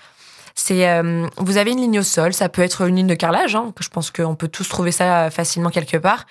c'est 0.56 0.88
euh, 0.88 1.26
vous 1.38 1.56
avez 1.56 1.72
une 1.72 1.80
ligne 1.80 1.98
au 1.98 2.02
sol, 2.04 2.32
ça 2.32 2.48
peut 2.48 2.62
être 2.62 2.82
une 2.88 2.94
ligne 2.96 3.06
de 3.08 3.14
carrelage, 3.14 3.56
hein, 3.56 3.72
je 3.80 3.88
pense 3.88 4.10
qu'on 4.12 4.36
peut 4.36 4.46
tous 4.48 4.68
trouver 4.68 4.92
ça 4.92 5.28
facilement 5.30 5.70
quelque 5.70 5.96
part. 5.96 6.26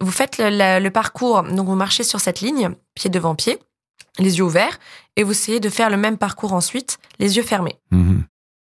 Vous 0.00 0.10
faites 0.10 0.38
le, 0.38 0.48
la- 0.50 0.80
le 0.80 0.90
parcours, 0.90 1.42
donc 1.44 1.66
vous 1.66 1.76
marchez 1.76 2.02
sur 2.02 2.20
cette 2.20 2.40
ligne, 2.40 2.70
pied 2.94 3.10
devant 3.10 3.34
pied, 3.36 3.58
les 4.18 4.38
yeux 4.38 4.44
ouverts, 4.44 4.78
et 5.16 5.22
vous 5.22 5.30
essayez 5.32 5.60
de 5.60 5.68
faire 5.70 5.88
le 5.88 5.96
même 5.96 6.18
parcours 6.18 6.52
ensuite, 6.52 6.98
les 7.20 7.36
yeux 7.36 7.44
fermés. 7.44 7.76
Mhm. 7.92 8.24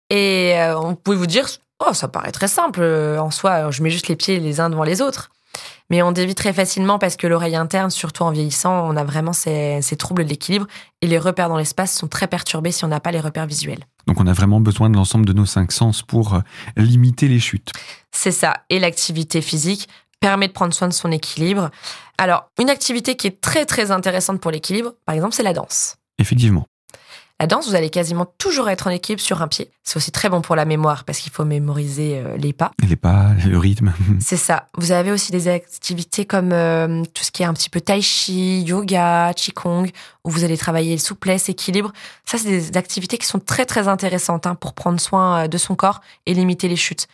Et 0.10 0.54
euh, 0.56 0.78
on 0.80 0.96
pouvait 0.96 1.18
vous 1.18 1.28
dire, 1.28 1.48
oh, 1.86 1.94
ça 1.94 2.08
paraît 2.08 2.32
très 2.32 2.48
simple. 2.48 2.80
euh, 2.82 3.20
En 3.20 3.32
soi, 3.32 3.72
je 3.72 3.84
mets 3.84 3.90
juste 3.90 4.08
les 4.08 4.16
pieds 4.16 4.40
les 4.40 4.60
uns 4.60 4.70
devant 4.70 4.84
les 4.84 5.02
autres. 5.02 5.30
Mais 5.92 6.04
on 6.04 6.12
dévie 6.12 6.36
très 6.36 6.54
facilement 6.54 7.00
parce 7.00 7.16
que 7.18 7.26
l'oreille 7.26 7.56
interne, 7.56 7.90
surtout 7.90 8.22
en 8.22 8.30
vieillissant, 8.30 8.88
on 8.88 8.96
a 8.96 9.04
vraiment 9.04 9.34
ces, 9.34 9.82
ces 9.82 9.96
troubles 9.98 10.24
de 10.24 10.30
l'équilibre 10.30 10.68
et 11.02 11.08
les 11.08 11.18
repères 11.18 11.50
dans 11.50 11.58
l'espace 11.58 11.96
sont 11.98 12.08
très 12.08 12.28
perturbés 12.28 12.72
si 12.72 12.86
on 12.86 12.90
n'a 12.90 13.00
pas 13.00 13.12
les 13.12 13.20
repères 13.20 13.48
visuels. 13.48 13.84
Donc 14.06 14.20
on 14.20 14.28
a 14.28 14.34
vraiment 14.34 14.60
besoin 14.60 14.92
de 14.92 14.96
l'ensemble 14.96 15.26
de 15.26 15.34
nos 15.34 15.48
cinq 15.48 15.72
sens 15.72 16.04
pour 16.04 16.36
euh, 16.36 16.40
limiter 16.78 17.28
les 17.28 17.40
chutes. 17.40 17.72
C'est 18.12 18.32
ça. 18.32 18.58
Et 18.70 18.80
l'activité 18.80 19.42
physique 19.42 19.90
permet 20.20 20.48
de 20.48 20.54
prendre 20.54 20.74
soin 20.76 20.88
de 20.88 20.94
son 20.94 21.12
équilibre. 21.12 21.72
Alors, 22.20 22.50
une 22.60 22.70
activité 22.70 23.16
qui 23.16 23.26
est 23.26 23.42
très 23.42 23.66
très 23.66 23.90
intéressante 23.90 24.40
pour 24.42 24.52
l'équilibre, 24.52 24.94
par 25.06 25.16
exemple, 25.16 25.34
c'est 25.34 25.44
la 25.44 25.54
danse. 25.54 25.96
Effectivement. 26.20 26.66
La 27.42 27.48
danse, 27.48 27.70
vous 27.70 27.76
allez 27.76 27.90
quasiment 27.90 28.26
toujours 28.38 28.68
être 28.70 28.88
en 28.88 28.90
équilibre 28.90 29.22
sur 29.22 29.42
un 29.42 29.48
pied. 29.48 29.72
C'est 29.84 29.96
aussi 29.96 30.12
très 30.12 30.28
bon 30.28 30.42
pour 30.42 30.58
la 30.58 30.66
mémoire 30.66 31.06
parce 31.06 31.20
qu'il 31.20 31.32
faut 31.32 31.46
mémoriser 31.46 32.18
euh, 32.18 32.36
les 32.36 32.52
pas. 32.52 32.72
Les 32.86 32.98
pas, 32.98 33.30
le 33.48 33.58
rythme. 33.58 33.94
C'est 34.20 34.36
ça. 34.36 34.68
Vous 34.78 34.92
avez 34.92 35.10
aussi 35.10 35.32
des 35.32 35.48
activités 35.48 36.26
comme 36.26 36.52
euh, 36.52 37.02
tout 37.14 37.24
ce 37.24 37.32
qui 37.32 37.44
est 37.44 37.46
un 37.46 37.54
petit 37.54 37.70
peu 37.70 37.80
tai 37.80 38.02
chi, 38.02 38.64
yoga, 38.64 39.32
qigong, 39.34 39.90
où 40.26 40.30
vous 40.30 40.44
allez 40.44 40.58
travailler 40.58 40.98
souplesse, 40.98 41.48
équilibre. 41.48 41.94
Ça, 42.26 42.38
c'est 42.38 42.50
des 42.50 42.76
activités 42.76 43.18
qui 43.18 43.26
sont 43.26 43.40
très 43.40 43.66
très 43.66 43.88
intéressantes 43.88 44.46
hein, 44.46 44.56
pour 44.56 44.74
prendre 44.74 45.00
soin 45.00 45.46
euh, 45.46 45.48
de 45.48 45.58
son 45.58 45.76
corps 45.76 46.02
et 46.26 46.34
limiter 46.34 46.68
les 46.68 46.76
chutes. 46.76 47.08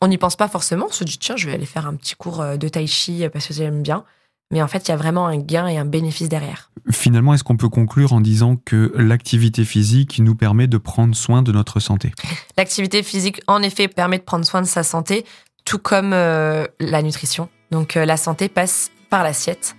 On 0.00 0.08
n'y 0.08 0.18
pense 0.18 0.34
pas 0.34 0.48
forcément. 0.48 0.86
On 0.88 0.92
se 0.92 1.04
dit 1.04 1.18
tiens, 1.18 1.36
je 1.36 1.46
vais 1.46 1.54
aller 1.54 1.66
faire 1.66 1.86
un 1.86 1.94
petit 1.94 2.16
cours 2.16 2.44
de 2.44 2.68
tai 2.68 2.88
chi 2.88 3.28
parce 3.32 3.46
que 3.46 3.54
j'aime 3.54 3.82
bien. 3.82 4.04
Mais 4.52 4.62
en 4.62 4.68
fait, 4.68 4.86
il 4.86 4.90
y 4.90 4.94
a 4.94 4.96
vraiment 4.96 5.26
un 5.26 5.38
gain 5.38 5.66
et 5.66 5.78
un 5.78 5.86
bénéfice 5.86 6.28
derrière. 6.28 6.70
Finalement, 6.90 7.32
est-ce 7.34 7.42
qu'on 7.42 7.56
peut 7.56 7.70
conclure 7.70 8.12
en 8.12 8.20
disant 8.20 8.56
que 8.56 8.92
l'activité 8.96 9.64
physique 9.64 10.18
nous 10.18 10.34
permet 10.34 10.66
de 10.66 10.78
prendre 10.78 11.16
soin 11.16 11.42
de 11.42 11.50
notre 11.50 11.80
santé? 11.80 12.12
L'activité 12.56 13.02
physique, 13.02 13.40
en 13.46 13.62
effet, 13.62 13.88
permet 13.88 14.18
de 14.18 14.24
prendre 14.24 14.44
soin 14.44 14.60
de 14.60 14.66
sa 14.66 14.82
santé, 14.82 15.24
tout 15.64 15.78
comme 15.78 16.12
euh, 16.12 16.66
la 16.80 17.02
nutrition. 17.02 17.48
Donc 17.70 17.96
euh, 17.96 18.04
la 18.04 18.16
santé 18.16 18.48
passe 18.48 18.90
par 19.08 19.22
l'assiette 19.22 19.74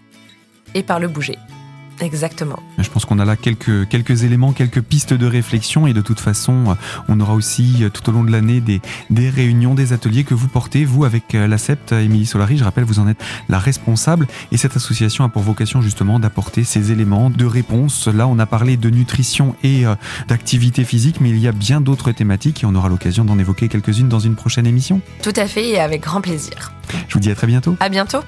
et 0.74 0.82
par 0.82 1.00
le 1.00 1.08
bouger. 1.08 1.38
Exactement. 2.02 2.60
Je 2.78 2.90
pense 2.90 3.06
qu'on 3.06 3.20
a 3.20 3.26
là 3.26 3.36
quelques, 3.36 3.88
quelques 3.88 4.24
éléments, 4.24 4.52
quelques 4.52 4.82
pistes 4.82 5.14
de 5.14 5.26
réflexion 5.26 5.88
et 5.88 5.94
de 5.94 6.02
toute 6.02 6.20
façon, 6.20 6.72
euh, 6.72 6.74
on 7.08 7.20
aura 7.20 7.34
aussi 7.34 7.78
euh, 7.82 7.90
tout 7.90 8.10
au 8.10 8.12
long 8.14 8.24
de 8.24 8.32
l'année 8.32 8.62
des, 8.62 8.82
des 9.10 9.30
réunions, 9.30 9.76
des 9.76 9.94
ateliers 9.94 10.24
que 10.24 10.34
vous 10.34 10.48
portez, 10.48 10.86
vous 10.86 11.06
avec 11.06 11.36
euh, 11.36 11.48
l'ACEPT, 11.48 11.94
Émilie 11.94 12.26
Solari, 12.26 12.58
je 12.58 12.64
rappelle, 12.64 12.84
vous 12.84 13.00
en 13.00 13.08
êtes 13.08 13.22
la 13.50 13.60
responsable 13.60 14.28
et 14.52 14.58
cette 14.58 14.76
association 14.76 15.24
a 15.24 15.30
pour 15.30 15.44
vocation 15.44 15.82
justement 15.82 16.20
d'apporter 16.20 16.64
ces 16.64 16.92
éléments 16.92 17.30
de 17.30 17.46
réponse. 17.46 18.08
Là, 18.08 18.28
on 18.28 18.40
a 18.40 18.46
parlé 18.46 18.78
de 18.78 18.90
nutrition 18.90 19.56
et 19.64 19.84
d'activité 20.28 20.84
physique, 20.84 21.22
mais 21.22 21.30
il 21.30 21.40
y 21.40 21.48
a 21.48 21.52
bien 21.52 21.82
d'autres 21.82 22.12
thématiques 22.12 22.64
et 22.64 22.66
on 22.66 22.76
aura 22.76 22.90
l'occasion 22.90 23.26
d'en 23.26 23.38
évoquer 23.40 23.68
quelques-unes 23.68 24.10
dans 24.10 24.20
une 24.20 24.36
prochaine 24.36 24.68
émission. 24.68 25.02
Tout 25.22 25.34
à 25.36 25.48
fait 25.48 25.70
et 25.70 25.80
avec 25.80 26.02
grand 26.02 26.22
plaisir. 26.22 26.74
Je 27.08 27.14
vous 27.14 27.20
dis 27.20 27.32
à 27.32 27.36
très 27.36 27.48
bientôt. 27.48 27.76
À 27.80 27.90
bientôt. 27.90 28.20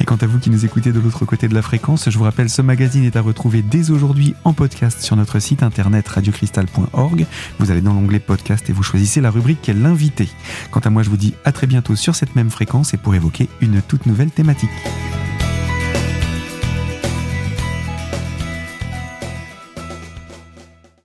Et 0.00 0.04
quant 0.04 0.16
à 0.16 0.26
vous 0.26 0.38
qui 0.38 0.50
nous 0.50 0.64
écoutez 0.64 0.92
de 0.92 1.00
l'autre 1.00 1.24
côté 1.24 1.48
de 1.48 1.54
la 1.54 1.62
fréquence, 1.62 2.08
je 2.08 2.18
vous 2.18 2.24
rappelle, 2.24 2.48
ce 2.48 2.62
magazine 2.62 3.04
est 3.04 3.16
à 3.16 3.20
retrouver 3.20 3.62
dès 3.62 3.90
aujourd'hui 3.90 4.34
en 4.44 4.52
podcast 4.52 5.00
sur 5.00 5.16
notre 5.16 5.38
site 5.38 5.62
internet 5.62 6.06
radiocristal.org. 6.08 7.26
Vous 7.58 7.70
allez 7.70 7.80
dans 7.80 7.94
l'onglet 7.94 8.18
podcast 8.18 8.68
et 8.70 8.72
vous 8.72 8.82
choisissez 8.82 9.20
la 9.20 9.30
rubrique 9.30 9.70
L'invité. 9.74 10.28
Quant 10.70 10.80
à 10.80 10.90
moi, 10.90 11.02
je 11.02 11.10
vous 11.10 11.16
dis 11.16 11.34
à 11.44 11.52
très 11.52 11.66
bientôt 11.66 11.96
sur 11.96 12.14
cette 12.14 12.36
même 12.36 12.50
fréquence 12.50 12.94
et 12.94 12.96
pour 12.96 13.14
évoquer 13.14 13.48
une 13.60 13.82
toute 13.82 14.06
nouvelle 14.06 14.30
thématique. 14.30 14.70